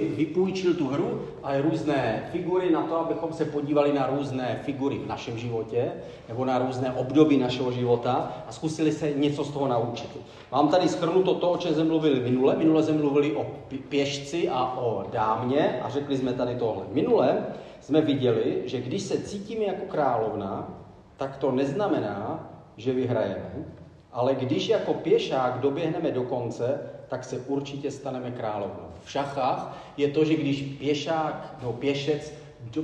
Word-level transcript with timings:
vypůjčil 0.00 0.74
tu 0.74 0.86
hru 0.88 1.22
a 1.42 1.60
různé 1.60 2.28
figury 2.32 2.70
na 2.70 2.82
to, 2.82 2.96
abychom 2.96 3.32
se 3.32 3.44
podívali 3.44 3.92
na 3.92 4.06
různé 4.06 4.60
figury 4.62 4.98
v 4.98 5.06
našem 5.06 5.38
životě 5.38 5.92
nebo 6.28 6.44
na 6.44 6.58
různé 6.58 6.92
období 6.92 7.38
našeho 7.38 7.72
života 7.72 8.44
a 8.48 8.52
zkusili 8.52 8.92
se 8.92 9.12
něco 9.12 9.44
z 9.44 9.50
toho 9.50 9.68
naučit. 9.68 10.10
Mám 10.52 10.68
tady 10.68 10.88
schrnuto 10.88 11.34
to, 11.34 11.50
o 11.50 11.56
čem 11.56 11.74
jsme 11.74 11.84
mluvili 11.84 12.20
minule. 12.20 12.56
Minule 12.56 12.82
jsme 12.82 12.98
mluvili 12.98 13.36
o 13.36 13.46
pěšci 13.88 14.48
a 14.48 14.78
o 14.78 15.04
dámě 15.12 15.80
a 15.82 15.90
řekli 15.90 16.16
jsme 16.16 16.32
tady 16.32 16.54
tohle. 16.54 16.82
Minule 16.92 17.46
jsme 17.80 18.00
viděli, 18.00 18.62
že 18.64 18.80
když 18.80 19.02
se 19.02 19.18
cítíme 19.18 19.64
jako 19.64 19.86
královna, 19.88 20.80
tak 21.16 21.36
to 21.36 21.52
neznamená, 21.52 22.50
že 22.76 22.92
vyhrajeme, 22.92 23.64
ale 24.12 24.34
když 24.34 24.68
jako 24.68 24.94
pěšák 24.94 25.60
doběhneme 25.60 26.10
do 26.10 26.22
konce, 26.22 26.80
tak 27.08 27.24
se 27.24 27.38
určitě 27.38 27.90
staneme 27.90 28.30
královnou. 28.30 28.93
V 29.04 29.10
šachách 29.10 29.76
je 29.96 30.08
to, 30.08 30.24
že 30.24 30.34
když 30.34 30.62
pěšák 30.62 31.54
nebo 31.60 31.72
pěšec 31.72 32.34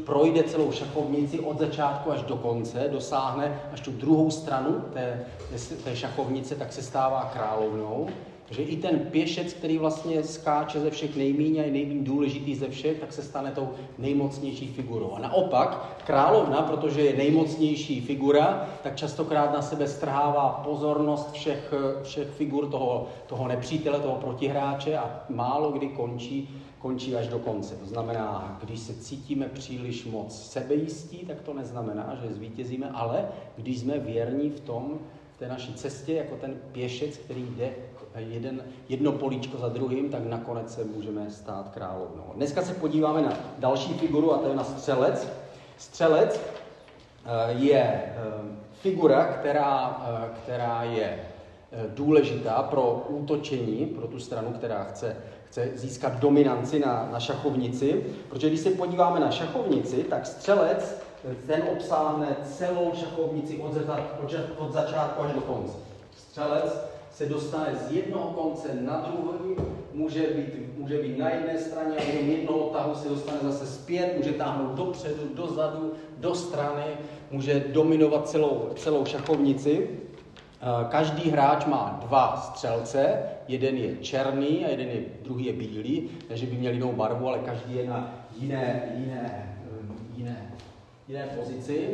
projde 0.05 0.43
celou 0.43 0.73
šachovnici 0.73 1.41
od 1.41 1.59
začátku 1.59 2.11
až 2.11 2.23
do 2.23 2.37
konce, 2.37 2.89
dosáhne 2.89 3.61
až 3.73 3.81
tu 3.81 3.91
druhou 3.91 4.31
stranu 4.31 4.85
té, 4.93 5.21
té 5.85 5.97
šachovnice, 5.97 6.55
tak 6.55 6.73
se 6.73 6.83
stává 6.83 7.31
královnou. 7.33 8.09
Takže 8.51 8.63
i 8.63 8.77
ten 8.77 8.99
pěšec, 8.99 9.53
který 9.53 9.79
vlastně 9.79 10.23
skáče 10.23 10.81
ze 10.81 10.91
všech 10.91 11.17
nejméně 11.17 11.63
a 11.63 11.67
je 11.67 11.73
nejméně 11.73 12.05
důležitý 12.05 12.55
ze 12.55 12.69
všech, 12.69 13.01
tak 13.01 13.13
se 13.13 13.23
stane 13.23 13.51
tou 13.51 13.69
nejmocnější 13.99 14.67
figurou. 14.67 15.13
A 15.13 15.19
naopak, 15.19 15.97
královna, 16.07 16.63
protože 16.63 17.01
je 17.01 17.17
nejmocnější 17.17 18.01
figura, 18.01 18.69
tak 18.83 18.97
častokrát 18.97 19.53
na 19.53 19.63
sebe 19.63 19.89
strhává 19.89 20.63
pozornost 20.65 21.33
všech, 21.33 21.75
všech 22.03 22.29
figur 22.29 22.71
toho, 22.71 23.07
toho 23.27 23.49
nepřítele, 23.49 24.01
toho 24.01 24.17
protihráče 24.17 24.97
a 24.97 25.25
málo 25.29 25.71
kdy 25.71 25.89
končí, 25.89 26.63
končí 26.79 27.17
až 27.17 27.29
do 27.29 27.39
konce. 27.39 27.75
To 27.75 27.87
znamená, 27.87 28.59
když 28.65 28.81
se 28.81 28.95
cítíme 28.95 29.49
příliš 29.49 30.05
moc 30.05 30.43
sebejistí, 30.43 31.19
tak 31.19 31.41
to 31.41 31.55
neznamená, 31.55 32.19
že 32.23 32.35
zvítězíme, 32.35 32.91
ale 32.95 33.29
když 33.57 33.79
jsme 33.79 33.99
věrní 33.99 34.51
v 34.51 34.61
tom, 34.61 34.99
té 35.41 35.49
naší 35.49 35.75
cestě, 35.75 36.15
jako 36.15 36.37
ten 36.37 36.55
pěšec, 36.73 37.17
který 37.17 37.47
jde 37.57 37.71
jeden, 38.19 38.63
jedno 38.89 39.13
políčko 39.13 39.59
za 39.59 39.69
druhým, 39.69 40.11
tak 40.11 40.25
nakonec 40.25 40.75
se 40.75 40.85
můžeme 40.85 41.31
stát 41.31 41.69
královnou. 41.69 42.33
Dneska 42.35 42.63
se 42.63 42.75
podíváme 42.75 43.23
na 43.23 43.33
další 43.59 43.95
figuru 43.95 44.35
a 44.35 44.39
to 44.39 44.49
je 44.49 44.55
na 44.55 44.65
střelec. 44.65 45.29
Střelec 45.79 46.41
eh, 46.41 47.53
je 47.53 47.83
eh, 47.83 48.15
figura, 48.73 49.25
která, 49.25 50.03
eh, 50.07 50.31
která 50.43 50.83
je 50.83 51.19
důležitá 51.95 52.63
pro 52.63 53.07
útočení, 53.09 53.87
pro 53.87 54.07
tu 54.07 54.19
stranu, 54.19 54.53
která 54.53 54.85
chce, 54.85 55.17
chce 55.49 55.71
získat 55.75 56.19
dominanci 56.19 56.79
na, 56.79 57.09
na 57.13 57.21
šachovnici. 57.21 58.05
Protože 58.29 58.49
když 58.49 58.61
se 58.61 58.71
podíváme 58.71 59.21
na 59.21 59.31
šachovnici, 59.31 60.05
tak 60.05 60.27
střelec 60.27 61.03
ten 61.47 61.63
obsáhne 61.73 62.37
celou 62.45 62.93
šachovnici 62.95 63.59
od, 63.59 63.73
od, 64.23 64.35
od 64.59 64.73
začátku 64.73 65.23
až 65.23 65.33
do 65.33 65.41
konce. 65.41 65.79
Střelec 66.17 66.90
se 67.21 67.27
dostane 67.27 67.75
z 67.75 67.93
jednoho 67.93 68.31
konce 68.31 68.69
na 68.81 69.01
druhý, 69.01 69.57
může 69.93 70.21
být, 70.21 70.79
může 70.79 71.03
být 71.03 71.19
na 71.19 71.31
jedné 71.31 71.59
straně 71.59 71.97
a 71.97 72.05
během 72.05 72.31
jednoho 72.31 72.59
tahu 72.59 72.95
se 72.95 73.09
dostane 73.09 73.39
zase 73.43 73.67
zpět, 73.67 74.15
může 74.17 74.33
táhnout 74.33 74.77
dopředu, 74.77 75.35
dozadu, 75.35 75.93
do 76.19 76.35
strany, 76.35 76.85
může 77.31 77.65
dominovat 77.73 78.29
celou, 78.29 78.71
celou 78.77 79.05
šachovnici. 79.05 79.91
Eh, 79.91 80.67
každý 80.89 81.31
hráč 81.31 81.67
má 81.67 82.01
dva 82.07 82.37
střelce, 82.37 83.23
jeden 83.49 83.77
je 83.77 83.97
černý 83.97 84.65
a 84.67 84.69
jeden 84.69 84.89
je, 84.89 85.01
druhý 85.23 85.45
je 85.45 85.53
bílý, 85.53 86.11
takže 86.29 86.47
by 86.47 86.57
měl 86.57 86.73
jinou 86.73 86.93
barvu, 86.93 87.29
ale 87.29 87.39
každý 87.39 87.77
je 87.77 87.89
na 87.89 88.15
jiné, 88.39 88.93
jiné, 88.97 89.57
eh, 89.67 89.93
jiné, 90.17 90.53
jiné 91.09 91.29
pozici. 91.39 91.89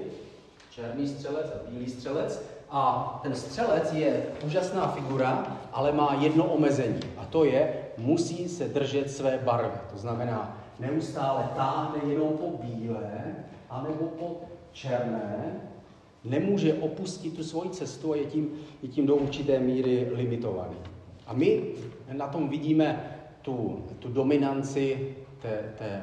Černý 0.70 1.08
střelec 1.08 1.46
a 1.46 1.70
bílý 1.70 1.90
střelec. 1.90 2.55
A 2.70 3.20
ten 3.22 3.34
střelec 3.34 3.92
je 3.92 4.22
úžasná 4.46 4.86
figura, 4.88 5.58
ale 5.72 5.92
má 5.92 6.14
jedno 6.20 6.44
omezení. 6.44 7.00
A 7.16 7.24
to 7.24 7.44
je, 7.44 7.74
musí 7.98 8.48
se 8.48 8.68
držet 8.68 9.10
své 9.10 9.38
barvy. 9.38 9.78
To 9.92 9.98
znamená, 9.98 10.58
neustále 10.78 11.50
táhne 11.56 12.12
jenom 12.12 12.28
po 12.28 12.64
bílé, 12.64 13.34
anebo 13.70 14.04
po 14.04 14.40
černé, 14.72 15.60
nemůže 16.24 16.74
opustit 16.74 17.36
tu 17.36 17.44
svoji 17.44 17.70
cestu 17.70 18.12
a 18.12 18.16
je 18.16 18.24
tím, 18.24 18.50
je 18.82 18.88
tím 18.88 19.06
do 19.06 19.16
určité 19.16 19.58
míry 19.58 20.08
limitovaný. 20.12 20.76
A 21.26 21.32
my 21.32 21.62
na 22.12 22.26
tom 22.26 22.48
vidíme 22.48 23.18
tu, 23.42 23.84
tu 23.98 24.08
dominanci 24.08 25.16
té, 25.42 25.72
té, 25.78 26.02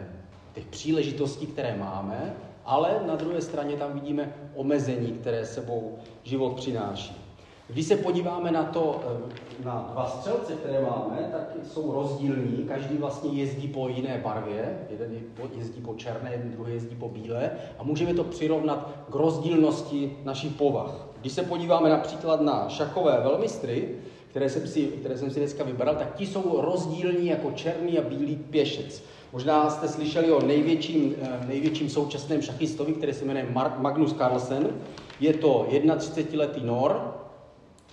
těch 0.53 0.65
příležitostí, 0.65 1.47
které 1.47 1.77
máme, 1.77 2.33
ale 2.65 3.01
na 3.07 3.15
druhé 3.15 3.41
straně 3.41 3.75
tam 3.75 3.93
vidíme 3.93 4.33
omezení, 4.55 5.11
které 5.11 5.45
sebou 5.45 5.97
život 6.23 6.53
přináší. 6.53 7.23
Když 7.67 7.85
se 7.85 7.95
podíváme 7.95 8.51
na 8.51 8.63
to, 8.63 9.01
eh, 9.05 9.65
na 9.65 9.89
dva 9.91 10.05
střelce, 10.05 10.53
které 10.53 10.81
máme, 10.81 11.29
tak 11.31 11.65
jsou 11.65 11.91
rozdílní. 11.91 12.65
Každý 12.67 12.97
vlastně 12.97 13.29
jezdí 13.29 13.67
po 13.67 13.87
jiné 13.87 14.21
barvě. 14.23 14.87
Jeden 14.89 15.19
jezdí 15.57 15.81
po 15.81 15.93
černé, 15.93 16.31
jeden 16.31 16.51
druhý 16.51 16.73
jezdí 16.73 16.95
po 16.95 17.09
bílé. 17.09 17.51
A 17.79 17.83
můžeme 17.83 18.13
to 18.13 18.23
přirovnat 18.23 18.89
k 19.11 19.15
rozdílnosti 19.15 20.17
našich 20.23 20.53
povah. 20.53 21.07
Když 21.21 21.33
se 21.33 21.43
podíváme 21.43 21.89
například 21.89 22.41
na 22.41 22.69
šachové 22.69 23.19
velmistry, 23.23 23.95
které 24.29 24.49
jsem 24.49 24.67
si, 24.67 24.87
které 24.87 25.17
jsem 25.17 25.31
si 25.31 25.39
dneska 25.39 25.63
vybral, 25.63 25.95
tak 25.95 26.15
ti 26.15 26.25
jsou 26.25 26.61
rozdílní 26.61 27.27
jako 27.27 27.51
černý 27.51 27.99
a 27.99 28.01
bílý 28.01 28.35
pěšec. 28.35 29.03
Možná 29.33 29.69
jste 29.69 29.87
slyšeli 29.87 30.31
o 30.31 30.45
největším, 30.45 31.15
eh, 31.21 31.45
největším 31.47 31.89
současném 31.89 32.41
šachistovi, 32.41 32.93
který 32.93 33.13
se 33.13 33.25
jmenuje 33.25 33.47
Magnus 33.77 34.13
Carlsen. 34.13 34.67
Je 35.19 35.33
to 35.33 35.67
31-letý 35.69 36.61
Nor, 36.63 37.13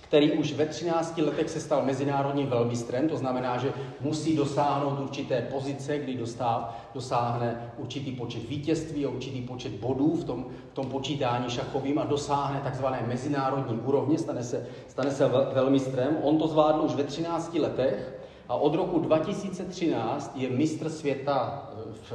který 0.01 0.33
už 0.33 0.53
ve 0.53 0.67
13 0.67 1.23
letech 1.23 1.51
se 1.51 1.61
stal 1.61 1.85
mezinárodním 1.85 2.47
velmistrem, 2.47 3.09
to 3.09 3.17
znamená, 3.17 3.59
že 3.59 3.73
musí 4.01 4.37
dosáhnout 4.37 5.01
určité 5.01 5.49
pozice, 5.53 5.99
kdy 5.99 6.15
dostáv, 6.15 6.89
dosáhne 6.95 7.73
určitý 7.79 8.13
počet 8.13 8.49
vítězství 8.49 9.07
a 9.07 9.09
určitý 9.09 9.41
počet 9.41 9.73
bodů 9.73 10.17
v 10.17 10.25
tom, 10.25 10.47
v 10.71 10.75
tom 10.75 10.87
počítání 10.87 11.51
šachovým 11.51 11.99
a 11.99 12.05
dosáhne 12.05 12.61
takzvané 12.65 13.05
mezinárodní 13.07 13.79
úrovně, 13.79 14.19
stane 14.19 14.43
se, 14.43 14.67
stane 14.89 15.11
se 15.11 15.31
velmistrem. 15.53 16.19
On 16.23 16.39
to 16.39 16.49
zvládl 16.49 16.83
už 16.85 16.95
ve 16.95 17.05
13 17.05 17.55
letech 17.55 18.20
a 18.51 18.55
od 18.55 18.75
roku 18.75 18.99
2013 18.99 20.33
je 20.37 20.51
mistr 20.51 20.89
světa 20.89 21.71
eh, 21.73 21.93
v, 21.93 22.13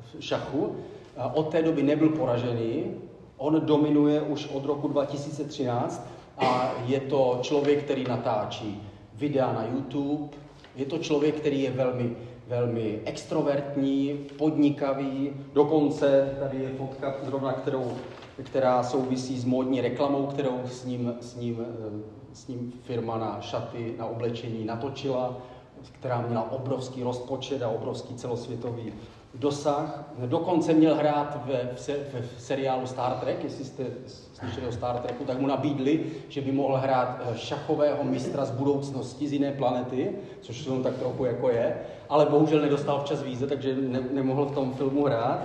v 0.00 0.24
šachu. 0.24 0.76
Od 1.34 1.48
té 1.48 1.62
doby 1.62 1.82
nebyl 1.82 2.08
poražený, 2.08 2.84
on 3.36 3.60
dominuje 3.64 4.22
už 4.22 4.48
od 4.52 4.64
roku 4.64 4.88
2013 4.88 6.06
a 6.38 6.72
je 6.86 7.00
to 7.00 7.38
člověk, 7.42 7.82
který 7.82 8.04
natáčí 8.04 8.82
videa 9.14 9.52
na 9.52 9.66
YouTube, 9.66 10.28
je 10.76 10.86
to 10.86 10.98
člověk, 10.98 11.34
který 11.34 11.62
je 11.62 11.70
velmi, 11.70 12.16
velmi 12.48 13.00
extrovertní, 13.04 14.26
podnikavý, 14.38 15.30
dokonce 15.52 16.36
tady 16.40 16.58
je 16.62 16.68
fotka 16.68 17.14
zrovna, 17.22 17.52
kterou, 17.52 17.92
která 18.42 18.82
souvisí 18.82 19.38
s 19.38 19.44
módní 19.44 19.80
reklamou, 19.80 20.26
kterou 20.26 20.60
s 20.64 20.84
ním, 20.84 21.14
s 21.20 21.36
ním, 21.36 21.60
eh, 21.60 22.02
s 22.32 22.48
ním 22.48 22.72
firma 22.82 23.18
na 23.18 23.40
šaty, 23.40 23.94
na 23.98 24.06
oblečení 24.06 24.64
natočila 24.64 25.36
která 25.92 26.20
měla 26.20 26.52
obrovský 26.52 27.02
rozpočet 27.02 27.62
a 27.62 27.68
obrovský 27.68 28.14
celosvětový 28.14 28.92
dosah. 29.34 30.04
Dokonce 30.26 30.72
měl 30.72 30.94
hrát 30.94 31.46
ve, 31.46 31.70
v, 31.74 31.88
v 32.36 32.42
seriálu 32.42 32.86
Star 32.86 33.12
Trek, 33.12 33.44
jestli 33.44 33.64
jste 33.64 33.84
slyšeli 34.34 34.66
o 34.66 34.72
Star 34.72 34.98
Treku, 34.98 35.24
tak 35.24 35.40
mu 35.40 35.46
nabídli, 35.46 36.04
že 36.28 36.40
by 36.40 36.52
mohl 36.52 36.76
hrát 36.76 37.20
eh, 37.20 37.38
šachového 37.38 38.04
mistra 38.04 38.44
z 38.44 38.50
budoucnosti, 38.50 39.28
z 39.28 39.32
jiné 39.32 39.52
planety, 39.52 40.10
což 40.40 40.66
on 40.66 40.82
tak 40.82 40.96
trochu 40.96 41.24
jako 41.24 41.50
je, 41.50 41.76
ale 42.08 42.26
bohužel 42.26 42.60
nedostal 42.60 43.00
včas 43.00 43.22
víze, 43.22 43.46
takže 43.46 43.76
ne, 43.76 44.00
nemohl 44.12 44.44
v 44.44 44.54
tom 44.54 44.74
filmu 44.74 45.04
hrát. 45.04 45.38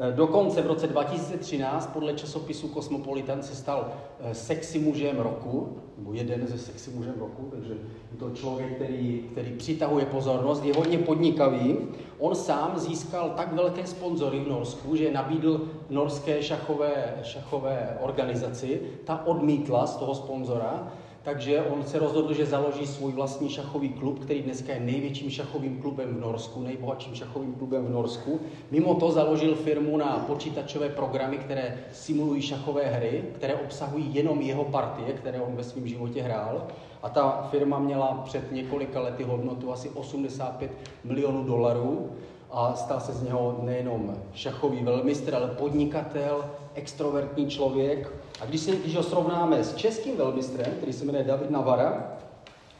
Eh, 0.00 0.12
dokonce 0.12 0.62
v 0.62 0.66
roce 0.66 0.86
2013 0.86 1.90
podle 1.92 2.14
časopisu 2.14 2.68
Cosmopolitan 2.68 3.42
se 3.42 3.54
stal 3.54 3.92
eh, 4.20 4.34
sexy 4.34 4.78
mužem 4.78 5.18
roku, 5.18 5.76
nebo 5.98 6.12
jeden 6.12 6.46
ze 6.46 6.58
sexy 6.58 6.90
mužem 6.90 7.14
roku, 7.18 7.48
takže 7.50 7.72
je 8.12 8.18
to 8.18 8.30
člověk, 8.30 8.74
který, 8.74 9.24
který 9.32 9.52
přitahuje 9.52 10.06
pozornost, 10.06 10.64
je 10.64 10.74
hodně 10.74 10.98
podnikavý. 10.98 11.76
On 12.18 12.34
sám 12.34 12.78
získal 12.78 13.32
tak 13.36 13.52
velké 13.52 13.86
sponzory 13.86 14.40
v 14.40 14.48
Norsku, 14.48 14.96
že 14.96 15.12
nabídl 15.12 15.68
norské 15.90 16.42
šachové, 16.42 17.14
šachové 17.22 17.98
organizaci, 18.00 18.80
ta 19.04 19.26
odmítla 19.26 19.86
z 19.86 19.96
toho 19.96 20.14
sponzora, 20.14 20.92
takže 21.28 21.62
on 21.62 21.84
se 21.84 21.98
rozhodl, 21.98 22.32
že 22.32 22.46
založí 22.46 22.86
svůj 22.86 23.12
vlastní 23.12 23.48
šachový 23.48 23.88
klub, 23.88 24.18
který 24.18 24.42
dneska 24.42 24.72
je 24.72 24.80
největším 24.80 25.30
šachovým 25.30 25.80
klubem 25.80 26.14
v 26.14 26.20
Norsku, 26.20 26.62
nejbohatším 26.62 27.14
šachovým 27.14 27.54
klubem 27.54 27.86
v 27.86 27.90
Norsku. 27.90 28.40
Mimo 28.70 28.94
to 28.94 29.10
založil 29.10 29.54
firmu 29.54 29.96
na 29.96 30.24
počítačové 30.26 30.88
programy, 30.88 31.38
které 31.38 31.78
simulují 31.92 32.42
šachové 32.42 32.84
hry, 32.84 33.24
které 33.34 33.54
obsahují 33.54 34.14
jenom 34.14 34.40
jeho 34.40 34.64
partie, 34.64 35.12
které 35.12 35.40
on 35.40 35.56
ve 35.56 35.64
svém 35.64 35.88
životě 35.88 36.22
hrál. 36.22 36.66
A 37.02 37.08
ta 37.08 37.48
firma 37.50 37.78
měla 37.78 38.22
před 38.24 38.52
několika 38.52 39.00
lety 39.00 39.24
hodnotu 39.24 39.72
asi 39.72 39.88
85 39.88 40.70
milionů 41.04 41.44
dolarů. 41.44 42.10
a 42.50 42.74
stal 42.74 43.00
se 43.00 43.12
z 43.12 43.22
něho 43.22 43.58
nejenom 43.62 44.16
šachový 44.32 44.84
velmistr, 44.84 45.34
ale 45.34 45.48
podnikatel, 45.48 46.44
extrovertní 46.74 47.46
člověk. 47.46 48.12
A 48.40 48.44
když, 48.44 48.60
si, 48.60 48.76
když 48.76 48.96
ho 48.96 49.02
srovnáme 49.02 49.64
s 49.64 49.74
českým 49.74 50.16
velmistrem, 50.16 50.72
který 50.76 50.92
se 50.92 51.04
jmenuje 51.04 51.24
David 51.24 51.50
Navara, 51.50 52.12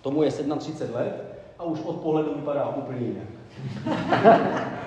tomu 0.03 0.23
je 0.23 0.31
37 0.31 0.95
let 0.95 1.25
a 1.59 1.65
už 1.65 1.79
od 1.85 1.97
pohledu 1.97 2.35
vypadá 2.35 2.69
úplně 2.69 3.07
jinak. 3.07 3.29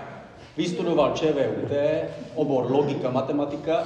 Vystudoval 0.58 1.14
ČVUT, 1.14 1.72
obor 2.36 2.72
logika, 2.72 3.12
matematika, 3.12 3.84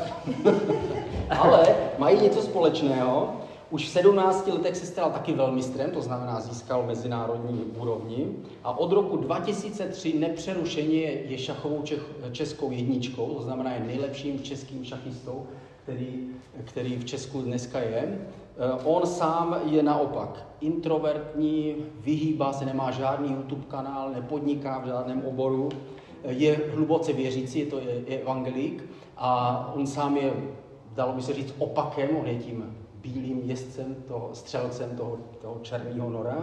ale 1.39 1.75
mají 1.97 2.21
něco 2.21 2.41
společného. 2.41 3.33
Už 3.69 3.85
v 3.85 3.89
17 3.89 4.47
letech 4.47 4.75
se 4.77 4.85
stal 4.85 5.11
taky 5.11 5.33
velmistrem, 5.33 5.91
to 5.91 6.01
znamená 6.01 6.41
získal 6.41 6.83
mezinárodní 6.85 7.63
úrovni 7.77 8.27
a 8.63 8.77
od 8.77 8.91
roku 8.91 9.17
2003 9.17 10.19
nepřerušeně 10.19 11.01
je 11.01 11.37
šachovou 11.37 11.83
českou 12.31 12.71
jedničkou, 12.71 13.33
to 13.33 13.41
znamená 13.43 13.73
je 13.73 13.79
nejlepším 13.79 14.43
českým 14.43 14.85
šachistou, 14.85 15.47
který, 15.85 16.27
který 16.63 16.97
v 16.97 17.05
Česku 17.05 17.41
dneska 17.41 17.79
je. 17.79 18.19
Eh, 18.57 18.83
on 18.83 19.05
sám 19.05 19.61
je 19.65 19.83
naopak 19.83 20.47
introvertní, 20.61 21.75
vyhýbá 21.99 22.53
se, 22.53 22.65
nemá 22.65 22.91
žádný 22.91 23.31
YouTube 23.33 23.65
kanál, 23.67 24.11
nepodniká 24.11 24.79
v 24.79 24.87
žádném 24.87 25.21
oboru, 25.25 25.69
eh, 26.23 26.31
je 26.31 26.59
hluboce 26.73 27.13
věřící, 27.13 27.59
je 27.59 27.65
to 27.65 27.79
je, 27.79 28.17
evangelík 28.21 28.83
a 29.17 29.71
on 29.75 29.87
sám 29.87 30.17
je, 30.17 30.33
dalo 30.95 31.13
by 31.13 31.21
se 31.21 31.33
říct, 31.33 31.53
opakem, 31.57 32.09
on 32.17 32.27
je 32.27 32.35
tím 32.35 32.75
bílým 32.95 33.41
jezdcem, 33.43 33.95
toho, 34.07 34.29
střelcem 34.33 34.89
toho, 34.97 35.17
toho 35.41 35.59
černého 35.61 36.09
nora, 36.09 36.37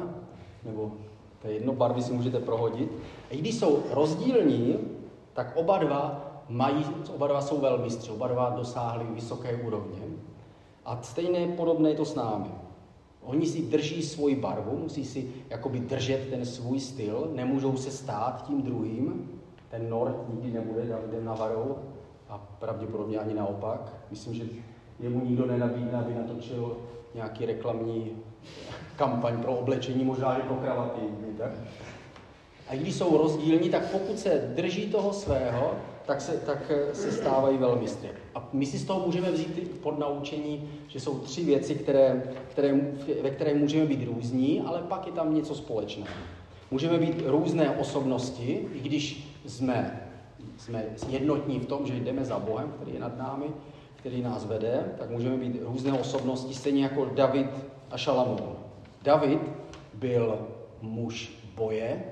nebo 0.64 0.92
to 1.42 1.48
je 1.48 1.54
jedno 1.54 1.72
barvy 1.72 2.02
si 2.02 2.12
můžete 2.12 2.38
prohodit. 2.38 2.92
A 3.30 3.34
i 3.34 3.38
když 3.38 3.54
jsou 3.58 3.82
rozdílní, 3.90 4.78
tak 5.32 5.52
oba 5.56 5.78
dva 5.78 6.31
mají, 6.52 6.84
oba 7.14 7.26
dva 7.26 7.40
jsou 7.40 7.60
velmistři, 7.60 8.10
oba 8.10 8.28
dva 8.28 8.50
dosáhli 8.50 9.04
vysoké 9.14 9.56
úrovně. 9.56 10.02
A 10.84 10.98
stejné 11.02 11.46
podobné 11.46 11.90
je 11.90 11.96
to 11.96 12.04
s 12.04 12.14
námi. 12.14 12.50
Oni 13.22 13.46
si 13.46 13.62
drží 13.62 14.02
svoji 14.02 14.36
barvu, 14.36 14.78
musí 14.78 15.04
si 15.04 15.32
jakoby 15.50 15.80
držet 15.80 16.28
ten 16.30 16.46
svůj 16.46 16.80
styl, 16.80 17.30
nemůžou 17.34 17.76
se 17.76 17.90
stát 17.90 18.44
tím 18.46 18.62
druhým. 18.62 19.30
Ten 19.70 19.90
Nord 19.90 20.28
nikdy 20.28 20.50
nebude 20.50 20.86
Davidem 20.86 21.24
Navarou 21.24 21.76
a 22.28 22.38
pravděpodobně 22.38 23.18
ani 23.18 23.34
naopak. 23.34 23.92
Myslím, 24.10 24.34
že 24.34 24.44
jemu 25.00 25.24
nikdo 25.24 25.46
nenabídne, 25.46 25.98
aby 25.98 26.14
natočil 26.14 26.76
nějaký 27.14 27.46
reklamní 27.46 28.10
kampaň 28.96 29.42
pro 29.42 29.52
oblečení, 29.52 30.04
možná 30.04 30.36
i 30.36 30.42
pro 30.42 30.54
kravaty. 30.54 31.00
Tak? 31.38 31.50
A 32.68 32.74
když 32.74 32.94
jsou 32.94 33.18
rozdílní, 33.18 33.70
tak 33.70 33.90
pokud 33.90 34.18
se 34.18 34.52
drží 34.56 34.90
toho 34.90 35.12
svého, 35.12 35.70
tak 36.06 36.20
se, 36.20 36.32
tak 36.32 36.58
eh, 36.70 36.94
se 36.94 37.12
stávají 37.12 37.58
velmistry. 37.58 38.08
A 38.34 38.48
my 38.52 38.66
si 38.66 38.78
z 38.78 38.84
toho 38.84 39.06
můžeme 39.06 39.30
vzít 39.30 39.80
pod 39.80 39.98
naučení, 39.98 40.68
že 40.88 41.00
jsou 41.00 41.18
tři 41.18 41.44
věci, 41.44 41.74
které, 41.74 42.22
které, 42.50 42.80
ve 43.22 43.30
které 43.30 43.54
můžeme 43.54 43.86
být 43.86 44.04
různí, 44.04 44.60
ale 44.60 44.82
pak 44.82 45.06
je 45.06 45.12
tam 45.12 45.34
něco 45.34 45.54
společného. 45.54 46.08
Můžeme 46.70 46.98
být 46.98 47.22
různé 47.26 47.70
osobnosti, 47.70 48.68
i 48.74 48.80
když 48.80 49.28
jsme, 49.46 50.08
jsme 50.56 50.84
jednotní 51.08 51.58
v 51.58 51.66
tom, 51.66 51.86
že 51.86 51.94
jdeme 51.94 52.24
za 52.24 52.38
Bohem, 52.38 52.72
který 52.76 52.94
je 52.94 53.00
nad 53.00 53.18
námi, 53.18 53.46
který 53.96 54.22
nás 54.22 54.44
vede, 54.44 54.84
tak 54.98 55.10
můžeme 55.10 55.36
být 55.36 55.58
různé 55.62 55.92
osobnosti, 55.92 56.54
stejně 56.54 56.82
jako 56.82 57.04
David 57.04 57.46
a 57.90 57.98
Šalamoun. 57.98 58.56
David 59.02 59.40
byl 59.94 60.48
muž 60.82 61.32
boje, 61.54 62.04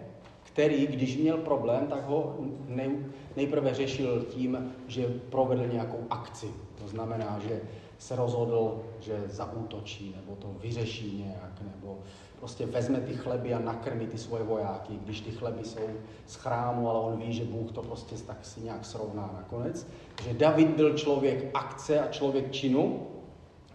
který, 0.60 0.86
když 0.86 1.16
měl 1.16 1.36
problém, 1.36 1.86
tak 1.86 2.08
ho 2.08 2.36
nej, 2.68 2.90
nejprve 3.36 3.74
řešil 3.74 4.22
tím, 4.28 4.72
že 4.86 5.06
provedl 5.30 5.66
nějakou 5.66 5.98
akci. 6.10 6.46
To 6.82 6.88
znamená, 6.88 7.40
že 7.48 7.60
se 7.98 8.16
rozhodl, 8.16 8.82
že 9.00 9.22
zaútočí, 9.26 10.14
nebo 10.16 10.36
to 10.36 10.48
vyřeší 10.60 11.24
nějak, 11.26 11.62
nebo 11.74 11.98
prostě 12.38 12.66
vezme 12.66 13.00
ty 13.00 13.14
chleby 13.14 13.54
a 13.54 13.58
nakrmí 13.58 14.06
ty 14.06 14.18
svoje 14.18 14.44
vojáky, 14.44 14.92
když 15.04 15.20
ty 15.20 15.30
chleby 15.30 15.64
jsou 15.64 15.88
z 16.26 16.34
chrámu, 16.34 16.90
ale 16.90 17.00
on 17.00 17.16
ví, 17.16 17.32
že 17.32 17.44
Bůh 17.44 17.72
to 17.72 17.82
prostě 17.82 18.16
tak 18.26 18.44
si 18.44 18.60
nějak 18.60 18.84
srovná 18.84 19.30
nakonec. 19.36 19.86
Že 20.22 20.34
David 20.34 20.68
byl 20.68 20.98
člověk 20.98 21.50
akce 21.54 22.00
a 22.00 22.12
člověk 22.12 22.52
činu, 22.52 23.06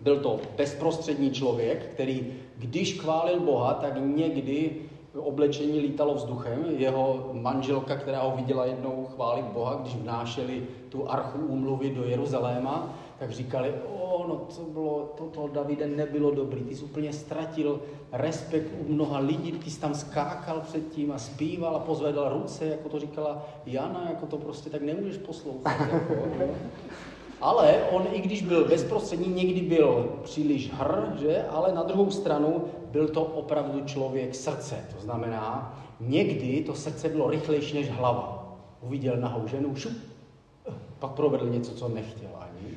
byl 0.02 0.20
to 0.20 0.40
bezprostřední 0.58 1.32
člověk, 1.32 1.86
který, 1.86 2.34
když 2.58 3.00
chválil 3.00 3.40
Boha, 3.40 3.74
tak 3.74 3.94
někdy 4.16 4.85
oblečení 5.22 5.80
lítalo 5.80 6.14
vzduchem. 6.14 6.66
Jeho 6.78 7.30
manželka, 7.34 7.96
která 7.96 8.22
ho 8.22 8.36
viděla 8.36 8.66
jednou 8.66 9.08
chválit 9.16 9.46
Boha, 9.46 9.76
když 9.76 9.96
vnášeli 9.96 10.68
tu 10.90 11.12
archu 11.12 11.40
úmluvy 11.40 11.90
do 11.90 12.04
Jeruzaléma, 12.04 12.94
tak 13.20 13.32
říkali, 13.32 13.74
o, 13.88 14.26
no 14.28 14.36
to 14.36 14.62
bylo, 14.62 15.14
to, 15.18 15.24
to 15.24 15.48
Davide 15.54 15.88
nebylo 15.88 16.32
dobrý, 16.32 16.62
ty 16.62 16.76
jsi 16.76 16.84
úplně 16.84 17.14
ztratil 17.14 17.82
respekt 18.12 18.72
u 18.88 18.94
mnoha 18.94 19.20
lidí, 19.20 19.52
ty 19.52 19.72
jsi 19.72 19.80
tam 19.80 19.96
skákal 19.96 20.60
předtím 20.60 21.12
a 21.12 21.18
zpíval 21.18 21.76
a 21.76 21.80
pozvedal 21.80 22.30
ruce, 22.30 22.66
jako 22.66 22.90
to 22.90 23.00
říkala 23.00 23.46
Jana, 23.66 24.06
jako 24.10 24.26
to 24.26 24.38
prostě 24.38 24.70
tak 24.70 24.82
nemůžeš 24.82 25.18
poslouchat. 25.18 25.80
Jako, 25.80 26.14
no. 26.40 26.46
Ale 27.42 27.84
on, 27.92 28.08
i 28.12 28.22
když 28.22 28.42
byl 28.42 28.66
bezprostřední, 28.66 29.34
někdy 29.34 29.62
byl 29.62 30.20
příliš 30.24 30.72
hr, 30.74 31.20
že? 31.20 31.46
ale 31.50 31.72
na 31.72 31.84
druhou 31.84 32.12
stranu 32.12 32.64
byl 32.92 33.08
to 33.08 33.24
opravdu 33.24 33.86
člověk 33.86 34.36
srdce. 34.36 34.86
To 34.96 35.02
znamená, 35.02 35.80
někdy 36.00 36.64
to 36.64 36.76
srdce 36.76 37.10
bylo 37.10 37.30
rychlejší 37.30 37.76
než 37.76 37.90
hlava. 37.90 38.56
Uviděl 38.82 39.18
nahou 39.18 39.48
ženu, 39.48 39.76
šup, 39.76 39.94
pak 41.00 41.12
provedl 41.12 41.50
něco, 41.50 41.76
co 41.76 41.88
nechtěl 41.88 42.30
ani. 42.40 42.74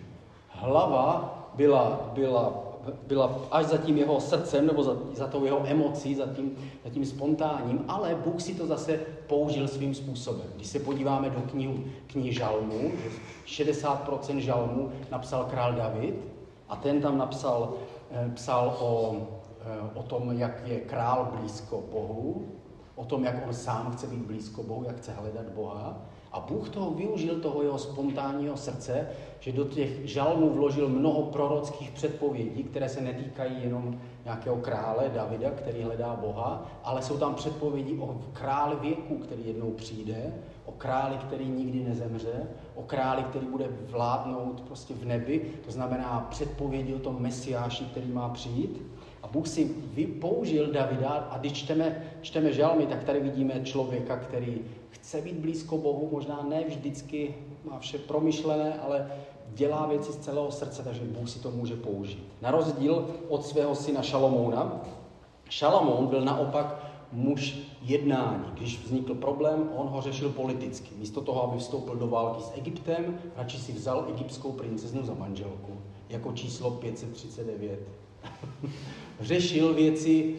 Hlava 0.49 1.35
byla, 1.55 2.11
byla 2.15 2.68
byla 3.06 3.40
až 3.50 3.67
za 3.67 3.76
tím 3.76 3.99
jeho 3.99 4.20
srdcem 4.20 4.67
nebo 4.67 4.82
za, 4.82 4.96
za 5.14 5.26
tou 5.26 5.44
jeho 5.44 5.67
emocí, 5.67 6.14
za 6.14 6.26
tím, 6.26 6.56
za 6.85 6.90
tím 6.90 7.05
spontánním, 7.05 7.85
ale 7.88 8.14
Bůh 8.14 8.43
si 8.43 8.55
to 8.55 8.67
zase 8.67 9.00
použil 9.26 9.69
svým 9.69 9.94
způsobem. 9.94 10.46
Když 10.56 10.67
se 10.67 10.79
podíváme 10.79 11.31
do 11.31 11.40
knihu, 11.40 11.85
knihy 12.06 12.32
Žalmu, 12.32 12.90
60% 13.46 14.37
žalmu 14.37 14.90
napsal 15.11 15.44
král 15.44 15.73
David 15.73 16.14
a 16.69 16.76
ten 16.76 17.00
tam 17.00 17.19
napsal, 17.19 17.75
eh, 18.11 18.31
psal 18.35 18.76
o, 18.81 19.17
eh, 19.61 19.90
o 19.94 20.02
tom, 20.02 20.38
jak 20.38 20.69
je 20.69 20.81
král 20.81 21.32
blízko 21.38 21.82
Bohu, 21.93 22.46
o 22.94 23.05
tom, 23.05 23.25
jak 23.25 23.46
on 23.46 23.55
sám 23.55 23.93
chce 23.93 24.06
být 24.06 24.23
blízko 24.23 24.62
Bohu, 24.62 24.85
jak 24.87 24.96
chce 24.96 25.12
hledat 25.12 25.49
Boha. 25.49 26.08
A 26.33 26.41
Bůh 26.41 26.69
toho 26.69 26.91
využil, 26.91 27.41
toho 27.41 27.63
jeho 27.63 27.79
spontánního 27.79 28.57
srdce, 28.57 29.09
že 29.41 29.52
do 29.52 29.64
těch 29.64 30.09
žalmů 30.09 30.50
vložil 30.50 30.88
mnoho 30.88 31.23
prorockých 31.23 31.91
předpovědí, 31.91 32.64
které 32.64 32.88
se 32.88 33.00
netýkají 33.00 33.62
jenom 33.62 34.00
nějakého 34.25 34.57
krále 34.57 35.11
Davida, 35.14 35.50
který 35.50 35.83
hledá 35.83 36.17
Boha, 36.17 36.67
ale 36.85 37.02
jsou 37.02 37.19
tam 37.19 37.35
předpovědi 37.35 37.99
o 37.99 38.21
králi 38.33 38.76
věku, 38.81 39.19
který 39.19 39.47
jednou 39.47 39.71
přijde, 39.71 40.35
o 40.64 40.73
králi, 40.73 41.17
který 41.17 41.49
nikdy 41.49 41.85
nezemře, 41.88 42.49
o 42.75 42.83
králi, 42.83 43.23
který 43.23 43.47
bude 43.47 43.67
vládnout 43.91 44.61
prostě 44.61 44.95
v 44.95 45.05
nebi, 45.05 45.52
to 45.64 45.73
znamená 45.73 46.26
předpovědi 46.31 46.95
o 46.95 46.99
tom 46.99 47.23
mesiáši, 47.23 47.85
který 47.85 48.12
má 48.12 48.29
přijít. 48.29 48.83
A 49.23 49.26
Bůh 49.29 49.49
si 49.49 49.64
použil 50.21 50.73
Davida 50.73 51.09
a 51.09 51.38
když 51.38 51.52
čteme, 51.52 52.02
čteme 52.21 52.52
žalmy, 52.52 52.87
tak 52.87 53.05
tady 53.05 53.21
vidíme 53.21 53.61
člověka, 53.64 54.17
který 54.17 54.61
chce 55.09 55.21
být 55.21 55.37
blízko 55.37 55.79
Bohu, 55.79 56.09
možná 56.12 56.43
ne 56.49 56.65
vždycky 56.65 57.35
má 57.65 57.79
vše 57.79 57.99
promyšlené, 57.99 58.81
ale 58.81 59.12
dělá 59.55 59.87
věci 59.87 60.12
z 60.12 60.17
celého 60.17 60.50
srdce, 60.50 60.83
takže 60.83 61.00
Bůh 61.00 61.31
si 61.31 61.38
to 61.38 61.50
může 61.50 61.77
použít. 61.77 62.25
Na 62.43 62.50
rozdíl 62.50 63.07
od 63.29 63.47
svého 63.47 63.75
syna 63.75 64.03
Šalomouna, 64.03 64.81
Šalamoun 65.49 66.07
byl 66.07 66.25
naopak 66.25 66.91
muž 67.12 67.59
jednání. 67.83 68.45
Když 68.55 68.85
vznikl 68.85 69.15
problém, 69.15 69.71
on 69.77 69.87
ho 69.87 70.00
řešil 70.00 70.31
politicky. 70.31 70.91
Místo 70.99 71.21
toho, 71.21 71.45
aby 71.45 71.59
vstoupil 71.59 71.97
do 71.97 72.07
války 72.07 72.43
s 72.43 72.53
Egyptem, 72.57 73.19
radši 73.37 73.59
si 73.59 73.73
vzal 73.73 74.05
egyptskou 74.09 74.53
princeznu 74.53 75.03
za 75.03 75.15
manželku, 75.15 75.73
jako 76.09 76.33
číslo 76.33 76.71
539. 76.71 77.81
řešil 79.21 79.75
věci 79.75 80.37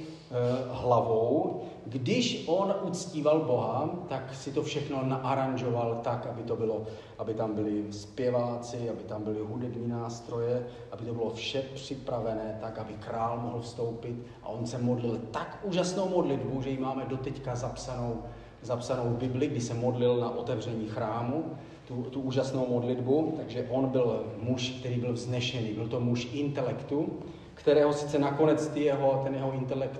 hlavou. 0.72 1.62
Když 1.86 2.44
on 2.48 2.76
uctíval 2.82 3.40
Boha, 3.40 3.90
tak 4.08 4.36
si 4.36 4.52
to 4.52 4.64
všechno 4.64 5.06
naaranžoval 5.06 6.00
tak, 6.04 6.28
aby 6.28 6.44
to 6.44 6.56
bylo, 6.56 6.84
aby 7.18 7.34
tam 7.34 7.54
byli 7.54 7.94
zpěváci, 7.94 8.90
aby 8.90 9.04
tam 9.04 9.24
byly 9.24 9.40
hudební 9.40 9.88
nástroje, 9.88 10.68
aby 10.92 11.06
to 11.06 11.14
bylo 11.14 11.30
vše 11.30 11.64
připravené 11.74 12.58
tak, 12.62 12.80
aby 12.80 12.94
král 12.94 13.40
mohl 13.44 13.62
vstoupit. 13.62 14.16
A 14.44 14.48
on 14.48 14.66
se 14.66 14.78
modlil 14.78 15.20
tak 15.32 15.60
úžasnou 15.64 16.10
modlitbu, 16.10 16.62
že 16.62 16.70
ji 16.70 16.78
máme 16.78 17.06
doteďka 17.10 17.56
zapsanou, 17.56 18.18
zapsanou 18.62 19.04
v 19.04 19.18
Bibli, 19.18 19.48
kdy 19.48 19.62
se 19.62 19.74
modlil 19.74 20.18
na 20.18 20.38
otevření 20.38 20.88
chrámu, 20.88 21.44
tu, 21.88 22.04
tu 22.04 22.22
úžasnou 22.22 22.68
modlitbu, 22.70 23.34
takže 23.38 23.68
on 23.70 23.86
byl 23.86 24.26
muž, 24.42 24.70
který 24.70 24.96
byl 24.96 25.14
vznešený, 25.14 25.74
byl 25.74 25.88
to 25.88 26.00
muž 26.00 26.30
intelektu, 26.34 27.20
kterého 27.60 27.94
sice 27.94 28.20
nakonec 28.20 28.68
ty 28.68 28.84
jeho, 28.84 29.22
ten 29.24 29.36
jeho 29.36 29.51
intelekt 29.51 30.00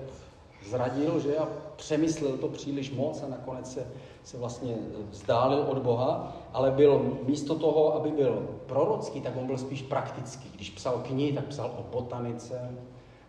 zradil, 0.68 1.20
že 1.20 1.36
a 1.36 1.48
přemyslel 1.76 2.36
to 2.36 2.48
příliš 2.48 2.90
moc 2.90 3.22
a 3.22 3.28
nakonec 3.28 3.72
se 3.72 3.86
se 4.24 4.38
vlastně 4.38 4.76
vzdálil 5.10 5.58
od 5.68 5.78
Boha, 5.78 6.36
ale 6.52 6.70
byl 6.70 7.18
místo 7.26 7.54
toho, 7.54 7.94
aby 7.94 8.10
byl 8.10 8.48
prorocký, 8.66 9.20
tak 9.20 9.36
on 9.36 9.46
byl 9.46 9.58
spíš 9.58 9.82
praktický. 9.82 10.50
Když 10.54 10.70
psal 10.70 11.02
knihy, 11.06 11.32
tak 11.32 11.44
psal 11.44 11.74
o 11.78 11.82
botanice, 11.92 12.70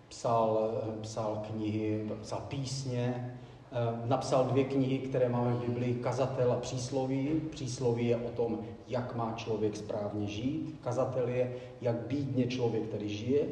psal, 0.10 0.72
psal 1.02 1.44
knihy, 1.52 2.10
psal 2.22 2.42
písně, 2.48 3.38
eh, 3.72 4.08
napsal 4.08 4.44
dvě 4.46 4.64
knihy, 4.64 4.98
které 4.98 5.30
máme 5.30 5.54
v 5.54 5.66
Biblii, 5.66 5.96
Kazatel 5.96 6.52
a 6.52 6.56
Přísloví. 6.56 7.42
Přísloví 7.52 8.08
je 8.08 8.18
o 8.18 8.30
tom, 8.30 8.60
jak 8.88 9.16
má 9.16 9.34
člověk 9.36 9.78
správně 9.78 10.28
žít. 10.28 10.80
Kazatel 10.84 11.30
je, 11.30 11.56
jak 11.82 11.96
bídně 11.96 12.48
člověk 12.48 12.88
tady 12.88 13.10
žije. 13.10 13.46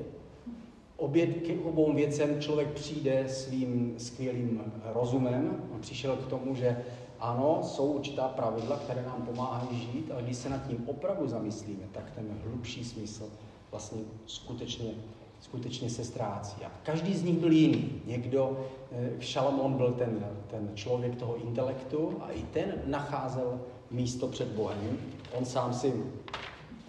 Obě, 0.99 1.27
k 1.27 1.65
obou 1.65 1.93
věcem 1.93 2.41
člověk 2.41 2.71
přijde 2.71 3.29
svým 3.29 3.93
skvělým 3.97 4.63
rozumem 4.93 5.63
a 5.75 5.79
přišel 5.79 6.15
k 6.15 6.27
tomu, 6.27 6.55
že 6.55 6.77
ano, 7.19 7.59
jsou 7.63 7.91
určitá 7.91 8.27
pravidla, 8.27 8.77
které 8.77 9.03
nám 9.03 9.21
pomáhají 9.21 9.79
žít, 9.79 10.11
ale 10.11 10.21
když 10.21 10.37
se 10.37 10.49
nad 10.49 10.67
tím 10.67 10.83
opravdu 10.87 11.27
zamyslíme, 11.27 11.83
tak 11.91 12.11
ten 12.11 12.25
hlubší 12.45 12.85
smysl 12.85 13.29
vlastně 13.71 14.01
skutečně, 14.25 14.91
skutečně 15.39 15.89
se 15.89 16.03
ztrácí. 16.03 16.65
A 16.65 16.71
každý 16.83 17.15
z 17.15 17.23
nich 17.23 17.37
byl 17.37 17.51
jiný. 17.51 18.01
Někdo, 18.05 18.59
eh, 18.91 19.09
Šalamón 19.19 19.73
byl 19.73 19.91
ten, 19.91 20.27
ten 20.47 20.71
člověk 20.75 21.15
toho 21.15 21.37
intelektu 21.37 22.17
a 22.21 22.31
i 22.31 22.43
ten 22.43 22.73
nacházel 22.85 23.59
místo 23.91 24.27
před 24.27 24.47
Bohem. 24.47 24.97
On 25.33 25.45
sám 25.45 25.73
si 25.73 25.93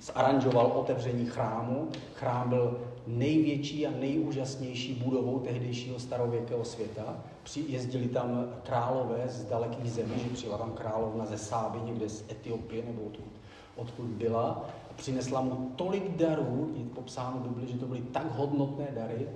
zaranžoval 0.00 0.67
otevření 0.67 1.26
chrámu. 1.26 1.88
Chrám 2.14 2.49
byl 2.49 2.79
největší 3.07 3.87
a 3.87 3.90
nejúžasnější 3.90 4.95
budovou 4.95 5.38
tehdejšího 5.38 5.99
starověkého 5.99 6.64
světa. 6.64 7.25
Jezdili 7.69 8.09
tam 8.09 8.52
králové 8.62 9.25
z 9.28 9.45
dalekých 9.45 9.90
zemí, 9.90 10.14
že 10.23 10.35
přijela 10.35 10.59
tam 10.59 10.73
královna 10.73 11.26
ze 11.26 11.38
Sáby, 11.38 11.78
někde 11.85 12.09
z 12.09 12.25
Etiopie 12.30 12.85
nebo 12.85 13.02
odkud, 13.02 13.33
odkud 13.76 14.04
byla. 14.07 14.69
A 14.90 14.95
přinesla 14.97 15.40
mu 15.40 15.73
tolik 15.76 16.16
darů, 16.16 16.73
je 16.76 16.85
popsáno 16.85 17.38
v 17.38 17.49
Bibli, 17.49 17.73
že 17.73 17.78
to 17.78 17.87
byly 17.87 18.02
tak 18.02 18.37
hodnotné 18.37 18.88
dary, 18.95 19.28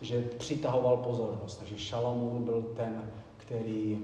že 0.00 0.22
přitahoval 0.38 0.96
pozornost. 0.96 1.56
Takže 1.56 1.78
Šalamún 1.78 2.44
byl 2.44 2.62
ten, 2.76 3.02
který 3.36 3.98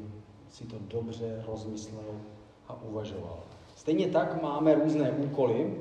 si 0.51 0.65
to 0.65 0.77
dobře 0.89 1.45
rozmyslel 1.47 2.21
a 2.69 2.83
uvažoval. 2.83 3.39
Stejně 3.77 4.07
tak 4.07 4.43
máme 4.43 4.75
různé 4.75 5.11
úkoly. 5.11 5.75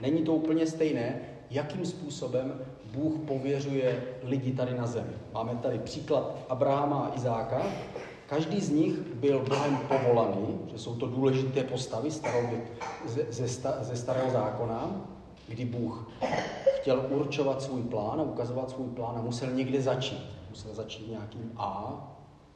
Není 0.00 0.22
to 0.22 0.34
úplně 0.34 0.66
stejné, 0.66 1.20
jakým 1.52 1.86
způsobem 1.86 2.60
Bůh 2.92 3.14
pověřuje 3.26 4.04
lidi 4.22 4.52
tady 4.52 4.74
na 4.74 4.86
zemi. 4.86 5.12
Máme 5.34 5.54
tady 5.62 5.78
příklad 5.78 6.36
Abrahama 6.48 6.98
a 7.00 7.16
Izáka. 7.16 7.62
Každý 8.26 8.60
z 8.60 8.70
nich 8.70 8.98
byl 8.98 9.44
Bohem 9.48 9.76
povolaný, 9.76 10.58
že 10.66 10.78
jsou 10.78 10.94
to 10.94 11.06
důležité 11.06 11.64
postavy 11.64 12.10
ze, 12.10 13.26
ze, 13.30 13.48
ze 13.80 13.96
starého 13.96 14.30
zákona, 14.30 14.90
kdy 15.48 15.64
Bůh 15.64 16.10
chtěl 16.76 17.06
určovat 17.08 17.62
svůj 17.62 17.82
plán 17.82 18.20
a 18.20 18.22
ukazovat 18.22 18.70
svůj 18.70 18.88
plán 18.88 19.18
a 19.18 19.22
musel 19.22 19.50
někde 19.50 19.82
začít. 19.82 20.24
Musel 20.50 20.74
začít 20.74 21.08
nějakým 21.08 21.52
A, 21.56 22.08